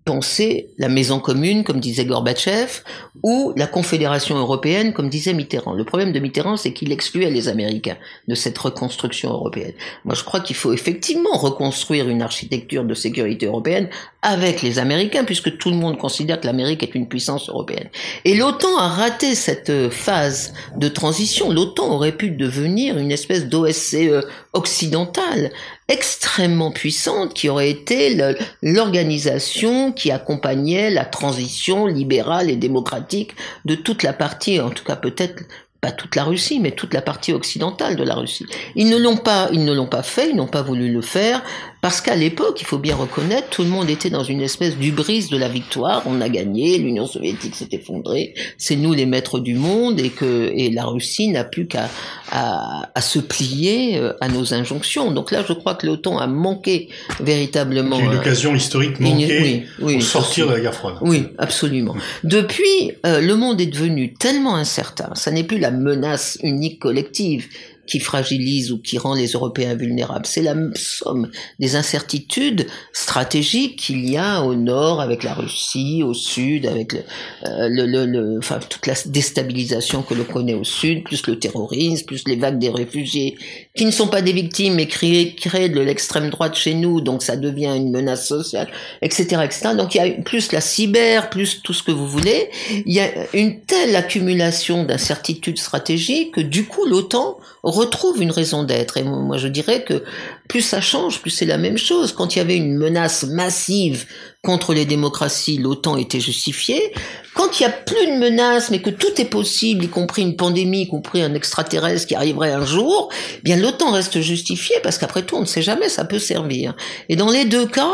penser 0.06 0.70
la 0.78 0.88
maison 0.88 1.20
commune, 1.20 1.64
comme 1.64 1.80
disait 1.80 2.06
Gorbatchev, 2.06 2.84
ou 3.24 3.54
la 3.58 3.66
Confédération 3.66 4.38
européenne, 4.38 4.94
comme 4.94 5.10
disait 5.10 5.34
Mitterrand. 5.34 5.74
Le 5.74 5.84
problème 5.84 6.12
de 6.12 6.20
Mitterrand, 6.20 6.58
c'est 6.58 6.74
qu'il 6.74 6.92
excluait 6.92 7.32
les 7.32 7.48
Américains 7.48 7.98
de 8.28 8.36
cette 8.36 8.58
reconstruction 8.58 9.32
européenne. 9.32 9.74
Moi, 10.06 10.14
je 10.14 10.24
crois 10.24 10.42
qu'il 10.42 10.56
faut 10.56 10.74
effectivement 10.74 11.36
reconstruire 11.36 12.08
une 12.08 12.22
architecture 12.22 12.84
de 12.84 12.94
sécurité 12.94 13.48
européenne 13.48 13.90
avec 14.22 14.62
les 14.62 14.78
Américains, 14.78 15.24
puisque 15.24 15.58
tout 15.58 15.72
le 15.72 15.76
monde 15.76 15.98
considère 15.98 16.40
que 16.40 16.46
l'Amérique 16.46 16.84
est 16.84 16.94
une 16.94 17.08
puissance 17.08 17.50
européenne. 17.50 17.90
Et 18.26 18.36
l'OTAN 18.36 18.78
a 18.78 18.88
raté 18.88 19.34
cette 19.34 19.90
phase 19.90 20.54
de 20.78 20.88
transition. 20.88 21.52
L'OTAN 21.52 21.92
aurait 21.92 22.16
pu 22.16 22.30
devenir 22.30 23.00
une 23.00 23.12
espèce 23.12 23.48
d'OSCE 23.48 24.24
occidentale, 24.54 25.52
extrêmement 25.88 26.72
puissante 26.72 27.34
qui 27.34 27.48
aurait 27.48 27.70
été 27.70 28.18
l'organisation 28.64 29.92
qui 29.92 30.12
accompagnait 30.12 30.90
la 30.90 31.06
transition 31.06 31.86
libérale 31.86 32.50
et 32.50 32.56
démocratique 32.56 33.36
de 33.66 33.76
toute 33.76 34.02
la 34.02 34.14
partie, 34.14 34.60
en 34.60 34.72
tout 34.72 34.84
cas 34.84 34.96
peut-être 34.96 35.44
pas 35.82 35.92
toute 35.92 36.16
la 36.16 36.24
Russie, 36.24 36.60
mais 36.60 36.72
toute 36.72 36.94
la 36.96 37.02
partie 37.02 37.34
occidentale 37.34 37.96
de 37.96 38.04
la 38.04 38.16
Russie. 38.16 38.48
Ils 38.76 38.90
ne 38.90 38.98
l'ont 38.98 39.18
pas, 39.18 39.50
ils 39.52 39.64
ne 39.64 39.74
l'ont 39.74 39.86
pas 39.86 40.02
fait, 40.02 40.32
ils 40.32 40.36
n'ont 40.36 40.48
pas 40.48 40.64
voulu 40.64 40.92
le 40.92 41.02
faire. 41.02 41.44
Parce 41.86 42.02
qu'à 42.02 42.16
l'époque, 42.16 42.58
il 42.62 42.66
faut 42.66 42.80
bien 42.80 42.96
reconnaître, 42.96 43.48
tout 43.50 43.62
le 43.62 43.70
monde 43.70 43.92
était 43.92 44.10
dans 44.10 44.24
une 44.24 44.42
espèce 44.42 44.76
d'ubris 44.76 45.28
de 45.30 45.38
la 45.38 45.48
victoire. 45.48 46.02
On 46.08 46.20
a 46.20 46.30
gagné, 46.30 46.80
l'Union 46.80 47.06
soviétique 47.06 47.54
s'est 47.54 47.68
effondrée, 47.74 48.34
c'est 48.58 48.76
nous 48.76 48.92
les 48.94 49.06
maîtres 49.06 49.38
du 49.38 49.54
monde 49.54 50.00
et 50.00 50.10
que 50.10 50.52
et 50.56 50.72
la 50.72 50.86
Russie 50.86 51.28
n'a 51.28 51.44
plus 51.44 51.68
qu'à 51.68 51.88
à, 52.32 52.90
à, 52.96 53.02
se 53.02 53.20
plier 53.20 54.00
euh, 54.00 54.14
à 54.20 54.30
nos 54.30 54.56
injonctions. 54.56 55.12
Donc 55.12 55.30
là, 55.30 55.44
je 55.48 55.54
crois 55.54 55.76
que 55.76 55.86
l'OTAN 55.86 56.18
a 56.18 56.26
manqué 56.26 56.90
véritablement. 57.20 57.98
C'est 57.98 58.06
une 58.06 58.16
occasion 58.16 58.56
historique 58.56 59.00
manquée 59.00 59.42
oui, 59.44 59.64
oui, 59.80 59.94
pour 59.94 60.04
sortir 60.04 60.48
de 60.48 60.54
la 60.54 60.62
guerre 60.62 60.74
froide. 60.74 60.96
Oui, 61.02 61.28
absolument. 61.38 61.96
Depuis, 62.24 62.94
euh, 63.06 63.22
le 63.22 63.36
monde 63.36 63.62
est 63.62 63.68
devenu 63.68 64.16
tellement 64.16 64.56
incertain. 64.56 65.12
Ça 65.14 65.30
n'est 65.30 65.44
plus 65.44 65.60
la 65.60 65.70
menace 65.70 66.40
unique 66.42 66.80
collective 66.80 67.48
qui 67.88 68.00
fragilise 68.00 68.72
ou 68.72 68.78
qui 68.78 68.98
rend 68.98 69.14
les 69.14 69.32
Européens 69.32 69.76
vulnérables. 69.76 70.26
C'est 70.26 70.42
la 70.42 70.56
somme 70.76 71.30
des 71.60 71.76
incertitudes 71.76 72.68
stratégiques 72.94 73.78
qu'il 73.78 74.10
y 74.10 74.18
a 74.18 74.42
au 74.42 74.56
nord 74.56 75.02
avec 75.02 75.24
la 75.24 75.34
Russie, 75.34 76.04
au 76.04 76.14
sud 76.14 76.66
avec 76.66 76.94
le, 76.94 77.00
euh, 77.46 77.70
le, 77.70 78.06
le, 78.06 78.38
enfin 78.38 78.60
toute 78.70 78.88
la 78.88 78.94
déstabilisation 79.06 80.02
que 80.02 80.14
l'on 80.14 80.24
connaît 80.24 80.54
au 80.54 80.64
sud, 80.64 81.04
plus 81.04 81.26
le 81.28 81.40
terrorisme, 81.40 82.06
plus 82.06 82.24
les 82.28 82.36
vagues 82.36 82.60
des 82.60 82.70
réfugiés 82.70 83.38
qui 83.76 83.86
ne 83.86 83.92
sont 83.92 84.08
pas 84.08 84.22
des 84.22 84.34
victimes 84.34 84.76
mais 84.76 84.88
créées, 84.88 85.36
créées 85.36 85.70
de 85.70 85.80
l'extrême 85.80 86.30
droite 86.30 86.56
chez 86.56 86.74
nous, 86.74 87.02
donc 87.02 87.24
ça 87.24 87.36
devient 87.36 87.74
une 87.76 87.92
menace 87.92 88.28
sociale, 88.28 88.68
etc., 89.02 89.42
etc. 89.44 89.70
Donc 89.78 89.96
il 89.96 89.98
y 89.98 90.02
a 90.02 90.10
plus 90.22 90.52
la 90.52 90.62
cyber, 90.62 91.30
plus 91.30 91.62
tout 91.62 91.74
ce 91.74 91.84
que 91.84 91.92
vous 91.92 92.08
voulez. 92.08 92.50
Il 92.86 92.94
y 92.94 93.00
a 93.00 93.10
une 93.34 93.60
telle 93.62 93.96
accumulation 93.96 94.84
d'incertitudes 94.84 95.60
stratégiques 95.60 96.34
que 96.36 96.42
du 96.42 96.66
coup 96.66 96.86
l'OTAN 96.86 97.38
retrouve 97.76 98.22
une 98.22 98.32
raison 98.32 98.64
d'être. 98.64 98.98
Et 98.98 99.04
moi, 99.04 99.38
je 99.38 99.48
dirais 99.48 99.84
que 99.84 100.04
plus 100.48 100.62
ça 100.62 100.82
change, 100.82 101.22
plus 101.22 101.32
c'est 101.32 101.46
la 101.46 101.58
même 101.58 101.78
chose. 101.78 102.14
Quand 102.14 102.36
il 102.36 102.40
y 102.40 102.42
avait 102.42 102.58
une 102.58 102.78
menace 102.78 103.24
massive 103.24 104.06
contre 104.44 104.74
les 104.74 104.86
démocraties, 104.86 105.58
l'OTAN 105.58 105.98
était 105.98 106.20
justifiée. 106.20 106.94
Quand 107.34 107.60
il 107.60 107.64
n'y 107.64 107.74
a 107.74 107.76
plus 107.76 108.08
de 108.08 108.20
menace, 108.20 108.70
mais 108.70 108.82
que 108.82 108.90
tout 108.90 109.20
est 109.20 109.30
possible, 109.30 109.86
y 109.86 109.88
compris 109.90 110.22
une 110.22 110.36
pandémie, 110.36 110.84
y 110.84 110.88
compris 110.88 111.22
un 111.22 111.34
extraterrestre 111.34 112.08
qui 112.08 112.16
arriverait 112.16 112.52
un 112.52 112.66
jour, 112.66 113.10
eh 113.38 113.42
bien 113.44 113.58
l'OTAN 113.58 113.92
reste 113.92 114.22
justifiée 114.22 114.78
parce 114.84 114.98
qu'après 114.98 115.24
tout, 115.24 115.36
on 115.36 115.42
ne 115.42 115.46
sait 115.46 115.62
jamais, 115.62 115.90
ça 115.90 116.06
peut 116.06 116.20
servir. 116.20 116.76
Et 117.10 117.16
dans 117.16 117.32
les 117.32 117.46
deux 117.46 117.66
cas, 117.66 117.94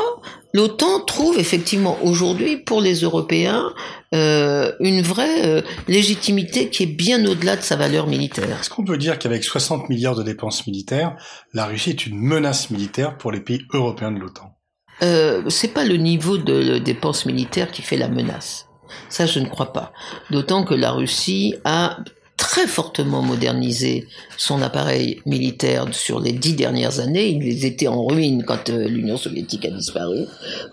l'OTAN 0.54 1.00
trouve 1.02 1.40
effectivement 1.40 1.98
aujourd'hui 2.04 2.58
pour 2.58 2.82
les 2.82 2.96
Européens 2.96 3.74
euh, 4.14 4.74
une 4.82 5.02
vraie 5.02 5.46
euh, 5.46 5.62
légitimité 5.88 6.70
qui 6.70 6.84
est 6.84 6.88
bien 6.88 7.26
au-delà 7.26 7.56
de 7.56 7.62
sa 7.62 7.78
valeur 7.78 8.08
militaire. 8.08 8.60
Est-ce 8.60 8.70
qu'on 8.70 8.84
peut 8.84 8.98
dire 8.98 9.18
qu'avec 9.18 9.44
60 9.44 9.88
milliards 9.88 10.16
de 10.16 10.24
dépenses 10.24 10.68
militaires, 10.68 11.16
la 11.54 11.66
Russie 11.66 11.92
est 11.92 12.06
une 12.06 12.18
menace 12.18 12.40
militaire 12.69 13.17
pour 13.17 13.32
les 13.32 13.41
pays 13.41 13.65
européens 13.73 14.12
de 14.12 14.19
l'OTAN 14.19 14.58
euh, 15.01 15.49
C'est 15.49 15.73
pas 15.73 15.86
le 15.86 15.97
niveau 15.97 16.38
de 16.38 16.77
dépenses 16.77 17.25
militaires 17.25 17.71
qui 17.71 17.82
fait 17.82 17.97
la 17.97 18.10
menace. 18.10 18.67
Ça, 19.10 19.25
je 19.25 19.39
ne 19.39 19.45
crois 19.47 19.73
pas. 19.73 19.93
D'autant 20.32 20.63
que 20.63 20.73
la 20.73 20.91
Russie 20.91 21.56
a 21.63 21.97
très 22.41 22.65
fortement 22.65 23.21
modernisé 23.21 24.08
son 24.36 24.63
appareil 24.63 25.21
militaire 25.27 25.86
sur 25.91 26.19
les 26.19 26.32
dix 26.32 26.54
dernières 26.54 26.99
années. 26.99 27.27
Ils 27.27 27.65
étaient 27.65 27.88
en 27.88 28.04
ruine 28.04 28.43
quand 28.43 28.71
euh, 28.71 28.88
l'Union 28.88 29.15
soviétique 29.15 29.63
a 29.65 29.69
disparu. 29.69 30.25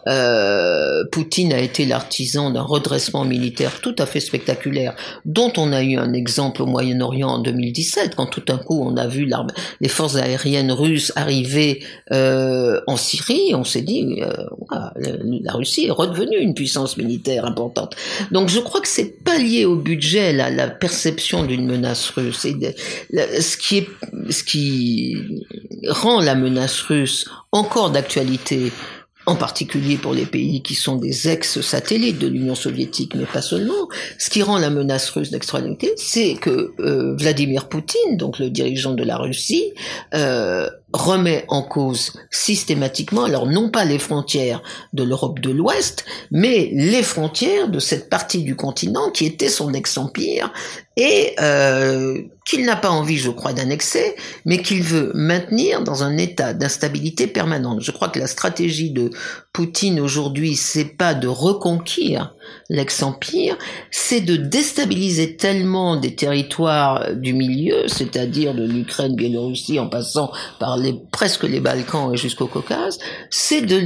Euh, 0.09 1.05
Poutine 1.13 1.53
a 1.53 1.61
été 1.61 1.85
l'artisan 1.85 2.51
d'un 2.51 2.63
redressement 2.63 3.27
militaire 3.27 3.83
tout 3.83 3.95
à 3.99 4.07
fait 4.07 4.21
spectaculaire, 4.21 4.97
dont 5.27 5.53
on 5.59 5.75
a 5.75 5.83
eu 5.83 5.99
un 5.99 6.15
exemple 6.15 6.63
au 6.63 6.67
Moyen-Orient 6.67 7.29
en 7.29 7.39
2017, 7.41 8.15
quand 8.15 8.27
tout 8.27 8.41
d'un 8.41 8.57
coup 8.57 8.83
on 8.83 8.97
a 8.97 9.07
vu 9.07 9.31
les 9.83 9.89
forces 9.89 10.17
aériennes 10.17 10.73
russes 10.73 11.13
arriver 11.17 11.85
euh, 12.13 12.81
en 12.87 12.97
Syrie. 12.97 13.55
On 13.55 13.65
s'est 13.65 13.83
dit, 13.83 14.23
la 14.71 15.53
Russie 15.53 15.85
est 15.85 15.91
redevenue 15.91 16.39
une 16.39 16.55
puissance 16.55 16.97
militaire 16.97 17.45
importante. 17.45 17.95
Donc 18.31 18.49
je 18.49 18.59
crois 18.59 18.81
que 18.81 18.89
c'est 18.89 19.23
pas 19.23 19.37
lié 19.37 19.67
au 19.67 19.77
budget, 19.77 20.33
la, 20.33 20.49
la 20.49 20.69
perception 20.69 21.45
d'une 21.59 21.67
menace 21.67 22.11
russe. 22.11 22.47
Ce 22.47 23.57
qui 23.57 23.79
est, 23.79 23.89
ce 24.31 24.45
qui 24.45 25.17
rend 25.89 26.21
la 26.21 26.35
menace 26.35 26.81
russe 26.83 27.29
encore 27.53 27.91
d'actualité, 27.91 28.73
en 29.27 29.37
particulier 29.37 29.99
pour 29.99 30.15
les 30.15 30.25
pays 30.25 30.63
qui 30.63 30.75
sont 30.75 30.97
des 30.97 31.29
ex-satellites 31.29 32.19
de 32.19 32.29
l'Union 32.29 32.55
soviétique, 32.55 33.15
mais 33.15 33.27
pas 33.27 33.43
seulement. 33.43 33.89
Ce 34.19 34.31
qui 34.31 34.43
rend 34.43 34.57
la 34.57 34.71
menace 34.71 35.11
russe 35.11 35.31
d'actualité, 35.31 35.93
c'est 35.97 36.35
que 36.35 36.73
euh, 36.81 37.15
Vladimir 37.15 37.69
Poutine, 37.69 38.17
donc 38.17 38.39
le 38.39 38.49
dirigeant 38.49 38.95
de 38.95 39.05
la 39.05 39.19
Russie, 39.19 39.75
euh, 40.15 40.71
remet 40.95 41.45
en 41.49 41.63
cause 41.63 42.15
systématiquement, 42.31 43.25
alors 43.25 43.47
non 43.47 43.69
pas 43.69 43.85
les 43.85 43.99
frontières 43.99 44.63
de 44.95 45.03
l'Europe 45.03 45.41
de 45.41 45.51
l'Ouest, 45.51 46.07
mais 46.31 46.71
les 46.73 47.03
frontières 47.03 47.69
de 47.69 47.79
cette 47.79 48.09
partie 48.09 48.43
du 48.43 48.57
continent 48.57 49.11
qui 49.11 49.27
était 49.27 49.51
son 49.51 49.75
ex-empire 49.75 50.51
et 50.99 51.37
euh, 51.41 52.21
qu'il 52.45 52.67
n'a 52.67 52.75
pas 52.75 52.91
envie, 52.91 53.19
je 53.19 53.31
crois, 53.31 53.53
d'annexer, 53.53 54.17
mais 54.45 54.59
qu'il 54.59 54.83
veut 54.83 55.13
maintenir 55.15 55.85
dans 55.85 56.03
un 56.03 56.17
état 56.17 56.55
d'instabilité 56.55 57.29
permanente. 57.29 57.81
Je 57.83 57.93
crois 57.93 58.09
que 58.09 58.19
la 58.19 58.27
stratégie 58.27 58.91
de 58.91 59.11
Poutine 59.59 59.99
aujourd'hui, 59.99 60.55
c'est 60.55 60.85
pas 60.85 61.15
de 61.15 61.27
reconquérir 61.27 62.33
l'ex-empire, 62.69 63.59
c'est 63.91 64.21
de 64.21 64.37
déstabiliser 64.37 65.35
tellement 65.35 65.97
des 65.97 66.15
territoires 66.15 67.13
du 67.13 67.33
milieu, 67.33 67.89
c'est-à-dire 67.89 68.55
de 68.55 68.63
l'Ukraine, 68.63 69.17
Biélorussie, 69.17 69.81
en 69.81 69.89
passant 69.89 70.31
par 70.61 70.77
les, 70.77 70.95
presque 71.11 71.43
les 71.43 71.59
Balkans 71.59 72.15
et 72.15 72.17
jusqu'au 72.17 72.47
Caucase, 72.47 73.01
c'est 73.31 73.63
de 73.63 73.81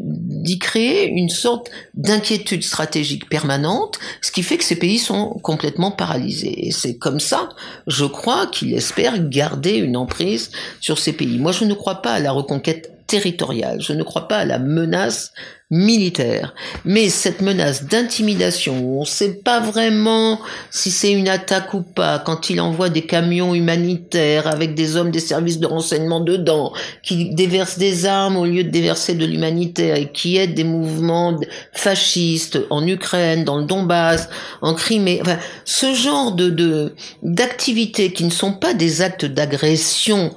d'y 0.00 0.58
créer 0.58 1.08
une 1.08 1.30
sorte 1.30 1.70
d'inquiétude 1.94 2.62
stratégique 2.62 3.26
permanente, 3.30 3.98
ce 4.20 4.30
qui 4.30 4.42
fait 4.42 4.58
que 4.58 4.64
ces 4.64 4.78
pays 4.78 4.98
sont 4.98 5.30
complètement 5.42 5.92
paralysés. 5.92 6.66
Et 6.66 6.72
c'est 6.72 6.98
comme 6.98 7.20
ça, 7.20 7.48
je 7.86 8.04
crois, 8.04 8.48
qu'il 8.48 8.74
espère 8.74 9.30
garder 9.30 9.76
une 9.76 9.96
emprise 9.96 10.50
sur 10.82 10.98
ces 10.98 11.14
pays. 11.14 11.38
Moi, 11.38 11.52
je 11.52 11.64
ne 11.64 11.72
crois 11.72 12.02
pas 12.02 12.12
à 12.12 12.20
la 12.20 12.32
reconquête 12.32 12.99
territoriale. 13.10 13.80
Je 13.80 13.92
ne 13.92 14.04
crois 14.04 14.28
pas 14.28 14.38
à 14.38 14.44
la 14.44 14.60
menace 14.60 15.32
militaire. 15.70 16.54
Mais 16.84 17.08
cette 17.08 17.42
menace 17.42 17.84
d'intimidation, 17.84 18.98
on 18.98 19.00
ne 19.00 19.04
sait 19.04 19.34
pas 19.34 19.60
vraiment 19.60 20.40
si 20.70 20.90
c'est 20.90 21.12
une 21.12 21.28
attaque 21.28 21.74
ou 21.74 21.82
pas, 21.82 22.18
quand 22.18 22.50
il 22.50 22.60
envoie 22.60 22.88
des 22.88 23.02
camions 23.02 23.54
humanitaires 23.54 24.46
avec 24.46 24.74
des 24.74 24.96
hommes 24.96 25.10
des 25.10 25.20
services 25.20 25.58
de 25.58 25.66
renseignement 25.66 26.20
dedans, 26.20 26.72
qui 27.02 27.34
déversent 27.34 27.78
des 27.78 28.06
armes 28.06 28.36
au 28.36 28.46
lieu 28.46 28.64
de 28.64 28.70
déverser 28.70 29.14
de 29.14 29.26
l'humanitaire 29.26 29.96
et 29.96 30.10
qui 30.10 30.36
aident 30.36 30.54
des 30.54 30.64
mouvements 30.64 31.38
fascistes 31.72 32.58
en 32.70 32.86
Ukraine, 32.86 33.44
dans 33.44 33.58
le 33.58 33.64
Donbass, 33.64 34.28
en 34.62 34.74
Crimée, 34.74 35.20
enfin, 35.20 35.38
ce 35.64 35.94
genre 35.94 36.32
de 36.32 36.94
d'activités 37.22 38.12
qui 38.12 38.24
ne 38.24 38.30
sont 38.30 38.52
pas 38.52 38.74
des 38.74 39.02
actes 39.02 39.24
d'agression 39.24 40.32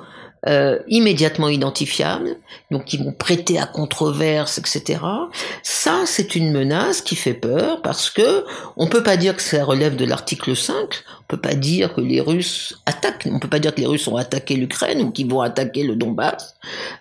euh, 0.46 0.80
immédiatement 0.88 1.48
identifiables, 1.48 2.36
donc 2.70 2.84
qui 2.84 2.98
vont 2.98 3.14
prêter 3.14 3.58
à 3.60 3.66
controverse, 3.66 4.58
etc. 4.58 5.00
Ça, 5.62 6.02
c'est 6.06 6.36
une 6.36 6.52
menace 6.52 7.02
qui 7.02 7.16
fait 7.16 7.34
peur 7.34 7.82
parce 7.82 8.10
que 8.10 8.44
on 8.76 8.88
peut 8.88 9.04
pas 9.04 9.16
dire 9.16 9.38
que 9.38 9.42
ça 9.42 9.64
relève 9.64 9.96
de 9.96 10.04
l'article 10.04 10.54
5, 10.54 10.76
on 10.76 11.24
peut 11.30 11.40
pas 11.40 11.56
dire 11.56 11.94
que 11.94 12.02
les 12.02 12.20
Russes 12.20 12.82
attaquent, 12.86 13.26
on 13.32 13.40
peut 13.40 13.48
pas 13.48 13.60
dire 13.60 13.74
que 13.74 13.80
les 13.80 13.88
Russes 13.88 14.08
ont 14.10 14.18
attaqué 14.18 14.56
l'Ukraine 14.56 15.02
ou 15.02 15.12
qu'ils 15.12 15.30
vont 15.30 15.40
attaquer 15.40 15.84
le 15.84 15.96
Donbass, 15.96 16.56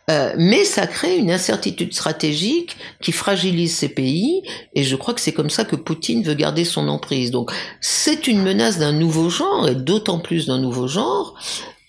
euh, 0.09 0.33
mais 0.37 0.64
ça 0.64 0.87
crée 0.87 1.16
une 1.16 1.33
incertitude 1.33 1.92
stratégique 1.92 2.76
qui 3.00 3.11
fragilise 3.11 3.74
ces 3.74 3.88
pays 3.88 4.44
et 4.74 4.85
je 4.85 4.94
crois 4.94 5.14
que 5.14 5.20
c'est 5.20 5.33
comme 5.33 5.50
ça 5.50 5.64
que 5.64 5.74
Poutine 5.74 6.22
veut 6.22 6.35
garder 6.35 6.64
son 6.64 6.87
emprise. 6.87 7.33
Donc 7.33 7.50
c'est 7.81 8.28
une 8.28 8.42
menace 8.42 8.78
d'un 8.78 8.92
nouveau 8.92 9.31
genre 9.31 9.68
et 9.68 9.74
d'autant 9.74 10.20
plus 10.20 10.46
d'un 10.46 10.59
nouveau 10.59 10.87
genre 10.87 11.35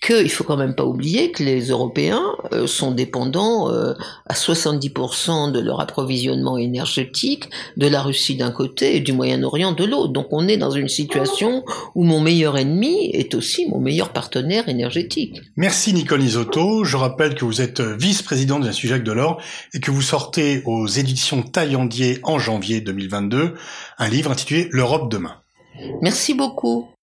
qu'il 0.04 0.30
faut 0.30 0.44
quand 0.44 0.56
même 0.56 0.74
pas 0.74 0.84
oublier 0.84 1.30
que 1.30 1.42
les 1.42 1.68
Européens 1.68 2.22
euh, 2.52 2.66
sont 2.66 2.92
dépendants 2.92 3.70
euh, 3.70 3.94
à 4.26 4.34
70% 4.34 5.52
de 5.52 5.60
leur 5.60 5.80
approvisionnement 5.80 6.58
énergétique 6.58 7.48
de 7.76 7.86
la 7.86 8.02
Russie 8.02 8.36
d'un 8.36 8.50
côté 8.50 8.96
et 8.96 9.00
du 9.00 9.12
Moyen-Orient 9.12 9.72
de 9.72 9.84
l'autre. 9.84 10.12
Donc 10.12 10.26
on 10.30 10.46
est 10.46 10.56
dans 10.56 10.70
une 10.70 10.88
situation 10.88 11.64
où 11.94 12.04
mon 12.04 12.20
meilleur 12.20 12.58
ennemi 12.58 13.10
est 13.12 13.34
aussi 13.34 13.68
mon 13.68 13.80
meilleur 13.80 14.10
partenaire 14.10 14.68
énergétique. 14.68 15.40
Merci 15.56 15.94
Nicole 15.94 16.22
Isotto. 16.22 16.84
Je 16.84 16.96
rappelle 16.96 17.34
que 17.34 17.44
vous 17.44 17.62
êtes 17.62 17.80
vice-présidente 17.80 18.60
de 18.60 18.66
l'Institut 18.66 18.88
Jacques 18.88 19.04
Delors 19.04 19.40
et 19.72 19.80
que 19.80 19.90
vous 19.90 20.02
sortez 20.02 20.62
aux 20.66 20.86
éditions 20.86 21.42
Taillandier 21.42 22.18
en 22.24 22.38
janvier 22.38 22.80
2022 22.80 23.54
un 23.98 24.08
livre 24.08 24.30
intitulé 24.30 24.68
L'Europe 24.70 25.10
demain. 25.10 25.36
Merci 26.02 26.34
beaucoup. 26.34 26.93